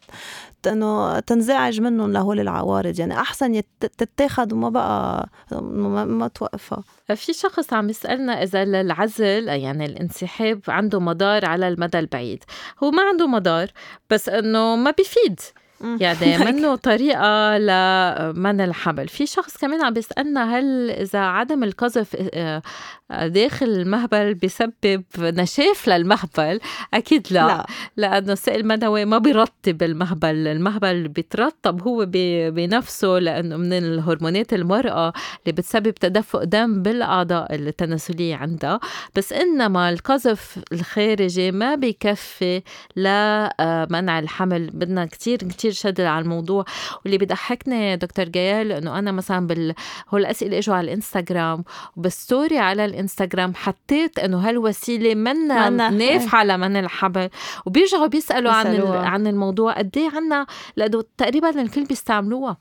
إنه 0.66 1.20
تنزعج 1.20 1.80
منهم 1.80 2.12
لهول 2.12 2.40
العوارض. 2.40 2.99
يعني 2.99 3.14
أحسن 3.14 3.62
تتاخذ 3.99 4.55
وما 4.55 4.68
بقى 4.68 5.28
ما, 5.53 6.05
ما 6.05 6.28
توقفها. 6.28 6.84
في 7.14 7.32
شخص 7.32 7.72
عم 7.72 7.90
يسألنا 7.90 8.43
إذا 8.43 8.62
العزل 8.62 9.49
يعني 9.49 9.86
الانسحاب 9.86 10.61
عنده 10.68 11.01
مدار 11.01 11.45
على 11.45 11.68
المدى 11.68 11.99
البعيد. 11.99 12.45
هو 12.82 12.90
ما 12.90 13.03
عنده 13.03 13.26
مدار 13.26 13.70
بس 14.11 14.28
إنه 14.28 14.76
ما 14.76 14.90
بيفيد. 14.90 15.40
يعني 15.83 16.39
منه 16.53 16.74
طريقة 16.74 17.59
لمنع 17.59 18.64
الحمل. 18.64 19.09
في 19.09 19.26
شخص 19.26 19.57
كمان 19.57 19.85
عم 19.85 19.93
بيسألنا 19.93 20.59
هل 20.59 20.91
إذا 20.91 21.18
عدم 21.18 21.64
القذف 21.64 22.16
آه، 22.35 22.62
آه، 23.11 23.26
داخل 23.26 23.66
المهبل 23.66 24.35
بسبب 24.35 25.05
نشاف 25.18 25.89
للمهبل؟ 25.89 26.61
أكيد 26.95 27.26
لا, 27.30 27.47
لا. 27.47 27.66
لأنه 27.97 28.33
السائل 28.33 28.61
المنوي 28.61 29.05
ما 29.05 29.18
بيرطب 29.18 29.83
المهبل. 29.83 30.47
المهبل 30.47 31.09
بيترطب 31.09 31.83
هو 31.83 32.07
بنفسه 32.51 33.09
لأنه 33.09 33.57
من 33.57 33.72
الهرمونات 33.72 34.53
المرأة 34.53 35.12
اللي 35.43 35.53
بتسبب 35.53 35.95
تدفق 35.95 36.45
دم 36.45 36.83
بالأعضاء 36.83 37.55
التناسلية 37.55 38.37
عندها. 38.37 38.80
بس 39.16 39.33
إنما 39.33 39.91
القذف 39.91 40.59
الخارجي 40.72 41.51
ما 41.53 41.74
بيكفي 41.74 42.62
لمنع 42.97 44.18
الحمل. 44.18 44.70
بدنا 44.70 45.07
كتير 45.07 45.39
كتير 45.39 45.71
شدد 45.72 46.00
على 46.00 46.22
الموضوع. 46.22 46.64
واللي 47.04 47.18
بضحكني 47.18 47.96
دكتور 47.96 48.24
جيال 48.24 48.72
إنه 48.72 48.98
أنا 48.98 49.12
مثلا 49.12 49.46
بال 49.46 49.74
هو 50.10 50.18
الأسئلة 50.18 50.58
إجوا 50.58 50.74
على 50.74 50.84
الإنستغرام 50.84 51.64
وبالستوري 51.96 52.58
على 52.58 52.84
الإنستغرام 52.84 53.54
حطيت 53.54 54.18
إنه 54.18 54.48
هالوسيلة 54.48 55.14
منا 55.14 55.70
نافعه 55.90 56.44
لمن 56.44 56.76
الحبل. 56.76 57.28
وبيرجعوا 57.66 58.06
بيسألوا 58.06 58.52
عن 58.52 58.80
عن 58.82 59.26
الموضوع 59.26 59.72
قد 59.72 59.96
إيه 59.96 60.10
عنا 60.16 60.46
لأنه 60.76 61.04
تقريبا 61.18 61.62
الكل 61.62 61.84
بيستعملوها. 61.84 62.56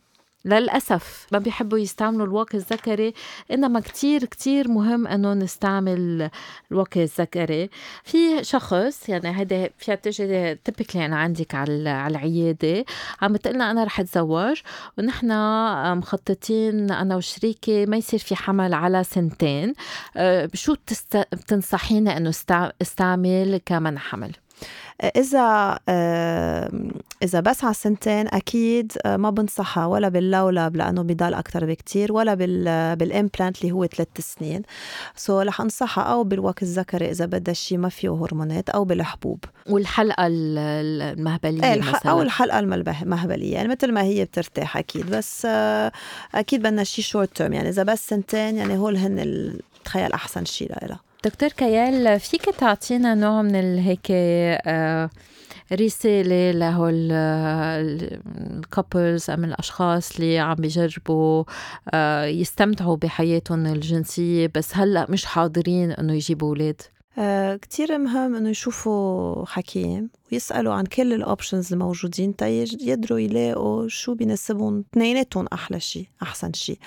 للأسف 0.45 1.27
ما 1.31 1.39
بيحبوا 1.39 1.77
يستعملوا 1.77 2.25
الواقي 2.25 2.57
الذكري 2.57 3.13
إنما 3.51 3.79
كتير 3.79 4.25
كتير 4.25 4.67
مهم 4.67 5.07
إنه 5.07 5.33
نستعمل 5.33 6.29
الواقي 6.71 7.03
الذكري 7.03 7.69
في 8.03 8.43
شخص 8.43 9.09
يعني 9.09 9.39
هيدا 9.39 9.69
فيها 9.77 9.95
تجي 9.95 10.55
تبكلي 10.55 11.05
أنا 11.05 11.17
عندك 11.17 11.55
على 11.55 12.07
العيادة 12.07 12.85
عم 13.21 13.33
بتقلنا 13.33 13.71
أنا 13.71 13.83
رح 13.83 13.99
أتزوج 13.99 14.61
ونحن 14.97 15.27
مخططين 15.97 16.91
أنا 16.91 17.15
وشريكي 17.15 17.85
ما 17.85 17.97
يصير 17.97 18.19
في 18.19 18.35
حمل 18.35 18.73
على 18.73 19.03
سنتين 19.03 19.73
أه، 20.17 20.49
شو 20.53 20.75
بتنصحينا 21.33 22.17
إنه 22.17 22.31
استعمل 22.81 23.61
كمنع 23.65 23.99
حمل؟ 23.99 24.31
إذا 25.15 25.79
إذا 27.23 27.39
بس 27.39 27.63
على 27.63 27.73
سنتين 27.73 28.27
أكيد 28.27 28.91
ما 29.05 29.29
بنصحها 29.29 29.85
ولا 29.85 30.09
باللولب 30.09 30.75
لأنه 30.75 31.01
بضل 31.01 31.33
أكثر 31.33 31.65
بكتير 31.65 32.13
ولا 32.13 32.33
بال 32.33 32.95
بال 32.95 33.10
implant 33.10 33.61
اللي 33.61 33.71
هو 33.71 33.85
ثلاث 33.85 34.07
سنين. 34.19 34.61
so 35.15 35.47
رح 35.47 35.61
أنصحها 35.61 36.03
أو 36.03 36.23
بالواقي 36.23 36.63
الذكري 36.63 37.11
إذا 37.11 37.25
بدها 37.25 37.53
شيء 37.53 37.77
ما 37.77 37.89
فيه 37.89 38.09
هرمونات 38.09 38.69
أو 38.69 38.85
بالحبوب. 38.85 39.39
والحلقة 39.69 40.27
المهبلية 40.27 41.73
إيه 41.73 41.79
مثلا. 41.79 42.11
أو 42.11 42.21
الحلقة 42.21 42.59
المهبلية. 42.59 43.53
يعني 43.53 43.67
مثل 43.67 43.91
ما 43.91 44.03
هي 44.03 44.25
بترتاح 44.25 44.77
أكيد 44.77 45.09
بس 45.09 45.47
أكيد 46.35 46.61
بدنا 46.61 46.83
شيء 46.83 47.05
short 47.05 47.35
term 47.35 47.53
يعني 47.53 47.69
إذا 47.69 47.83
بس 47.83 48.07
سنتين 48.07 48.57
يعني 48.57 48.77
هول 48.77 48.97
هن 48.97 49.53
تخيل 49.85 50.13
أحسن 50.13 50.45
شيء 50.45 50.71
لها 50.71 50.99
دكتور 51.23 51.49
كيال 51.49 52.19
فيك 52.19 52.45
تعطينا 52.45 53.15
نوع 53.15 53.41
من 53.41 53.77
هيك 53.79 54.07
آه، 54.11 55.09
رسالة 55.73 56.51
لهول 56.51 57.11
ال 58.57 58.66
couples 58.66 59.29
أو 59.29 59.43
الأشخاص 59.43 60.15
اللي 60.15 60.39
عم 60.39 60.55
بيجربوا 60.55 61.43
آه، 61.93 62.25
يستمتعوا 62.25 62.95
بحياتهم 62.95 63.65
الجنسية 63.65 64.51
بس 64.55 64.75
هلأ 64.75 65.05
مش 65.09 65.25
حاضرين 65.25 65.91
إنه 65.91 66.13
يجيبوا 66.13 66.49
أولاد؟ 66.49 66.81
آه 67.17 67.55
كتير 67.55 67.97
مهم 67.97 68.35
إنه 68.35 68.49
يشوفوا 68.49 69.45
حكيم 69.45 70.09
ويسألوا 70.31 70.73
عن 70.73 70.83
كل 70.83 71.13
الاوبشنز 71.13 71.73
الموجودين 71.73 72.35
تيقدروا 72.35 73.19
يلاقوا 73.19 73.87
شو 73.87 74.15
بيناسبهم. 74.15 74.85
اثنيناتهم 74.93 75.47
أحلى 75.53 75.79
شيء 75.79 76.07
أحسن 76.21 76.53
شيء 76.53 76.77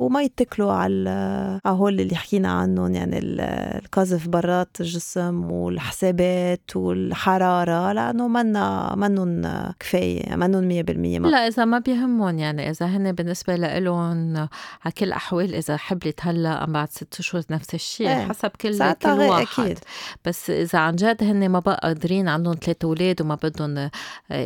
وما 0.00 0.22
يتكلوا 0.22 0.72
على 0.72 1.60
هول 1.66 2.00
اللي 2.00 2.14
حكينا 2.16 2.48
عنهم 2.48 2.94
يعني 2.94 3.18
القذف 3.22 4.28
برات 4.28 4.68
الجسم 4.80 5.50
والحسابات 5.50 6.76
والحرارة 6.76 7.92
لأنه 7.92 8.28
منا 8.28 8.94
منن 8.96 9.72
كفاية 9.80 10.36
منن 10.36 10.84
100% 10.88 11.20
ما. 11.20 11.28
لا 11.28 11.46
إذا 11.46 11.64
ما 11.64 11.78
بيهمهم 11.78 12.38
يعني 12.38 12.70
إذا 12.70 12.86
هن 12.86 13.12
بالنسبة 13.12 13.56
لهم 13.56 14.36
على 14.84 14.92
كل 14.98 15.06
الأحوال 15.06 15.54
إذا 15.54 15.76
حبلت 15.76 16.20
هلا 16.22 16.64
أم 16.64 16.72
بعد 16.72 16.88
ست 16.90 17.22
شهور 17.22 17.44
نفس 17.50 17.74
الشيء 17.74 18.08
إيه. 18.08 18.28
حسب 18.28 18.50
كل 18.60 18.94
كل 18.94 19.08
واحد 19.08 19.60
أكيد. 19.60 19.78
بس 20.24 20.50
إذا 20.50 20.78
عن 20.78 20.96
جد 20.96 21.24
هن 21.24 21.48
ما 21.48 21.58
بقى 21.58 21.80
قادرين 21.82 22.28
عندهم 22.28 22.54
ثلاث 22.54 22.84
أولاد 22.84 23.22
وما 23.22 23.38
بدهم 23.42 23.90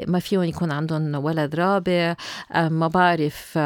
ما 0.07 0.18
فيهم 0.18 0.42
يكون 0.42 0.72
عندهم 0.72 1.14
ولد 1.14 1.55
رابع 1.55 2.14
ما 2.55 2.88
بعرف 2.88 3.59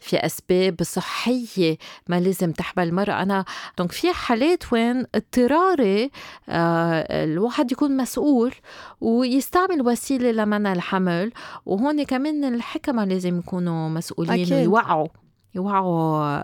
في 0.00 0.16
أسباب 0.16 0.82
صحية 0.82 1.31
صحية 1.32 1.76
ما 2.08 2.20
لازم 2.20 2.52
تحمل 2.52 2.88
المرأة 2.88 3.22
أنا 3.22 3.44
دونك 3.78 3.92
في 3.92 4.12
حالات 4.12 4.72
وين 4.72 5.04
اضطراري 5.14 6.10
آه 6.48 7.24
الواحد 7.24 7.72
يكون 7.72 7.96
مسؤول 7.96 8.54
ويستعمل 9.00 9.82
وسيلة 9.88 10.30
لمنع 10.30 10.72
الحمل 10.72 11.32
وهون 11.66 12.02
كمان 12.02 12.54
الحكمة 12.54 13.04
لازم 13.04 13.38
يكونوا 13.38 13.88
مسؤولين 13.88 14.32
أكيد. 14.32 14.52
ويوعوا 14.52 15.08
يوعوا 15.54 16.42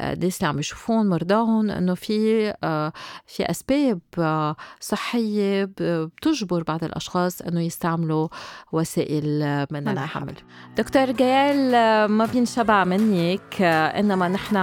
الناس 0.00 0.36
اللي 0.38 0.48
عم 0.48 0.58
يشوفون 0.58 1.08
مرضاهم 1.08 1.70
إنه 1.70 1.94
في 1.94 2.54
آه، 2.64 2.92
في 3.26 3.50
أسباب 3.50 4.00
آه، 4.18 4.56
صحية 4.80 5.70
بتجبر 5.80 6.62
بعض 6.62 6.84
الأشخاص 6.84 7.42
إنه 7.42 7.60
يستعملوا 7.60 8.28
وسائل 8.72 9.66
منع 9.70 9.92
الحمل 9.92 10.34
دكتور 10.76 11.10
جيال 11.10 11.74
آه، 11.74 12.06
ما 12.06 12.26
بينشبع 12.26 12.84
منك 12.84 13.62
إنما 13.62 14.28
نحن 14.28 14.56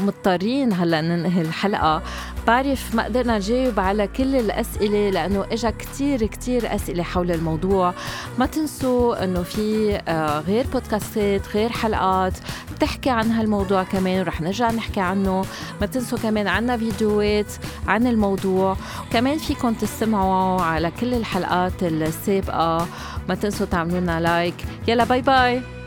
مضطرين 0.00 0.72
هلأ 0.72 1.00
ننهي 1.00 1.40
الحلقة. 1.42 2.02
بعرف 2.46 2.94
ما 2.94 3.04
قدرنا 3.04 3.38
نجاوب 3.38 3.80
على 3.80 4.06
كل 4.06 4.36
الأسئلة 4.36 5.10
لأنه 5.10 5.44
اجى 5.52 5.70
كتير 5.70 6.26
كتير 6.26 6.74
أسئلة 6.74 7.02
حول 7.02 7.30
الموضوع. 7.30 7.94
ما 8.38 8.46
تنسوا 8.46 9.24
إنه 9.24 9.42
في 9.42 9.98
غير 10.46 10.66
بودكاستات 10.66 11.56
غير 11.56 11.70
حلقات. 11.70 12.38
بتحكي 12.76 13.10
عن 13.10 13.30
هالموضوع 13.30 13.82
كمان 13.82 14.20
ورح 14.20 14.40
نرجع 14.40 14.70
نحكي 14.70 15.00
عنه. 15.00 15.44
ما 15.80 15.86
تنسوا 15.86 16.18
كمان 16.18 16.46
عنا 16.46 16.76
فيديوهات 16.76 17.52
عن 17.86 18.06
الموضوع. 18.06 18.76
وكمان 19.06 19.38
فيكم 19.38 19.74
تستمعوا 19.74 20.60
على 20.60 20.90
كل 21.00 21.14
الحلقات 21.14 21.82
السابقة. 21.82 22.88
ما 23.28 23.34
تنسوا 23.34 23.66
تعملوا 23.66 24.00
لنا 24.00 24.20
like 24.20 24.54
يلا 24.88 25.04
bye 25.04 25.22
bye 25.22 25.77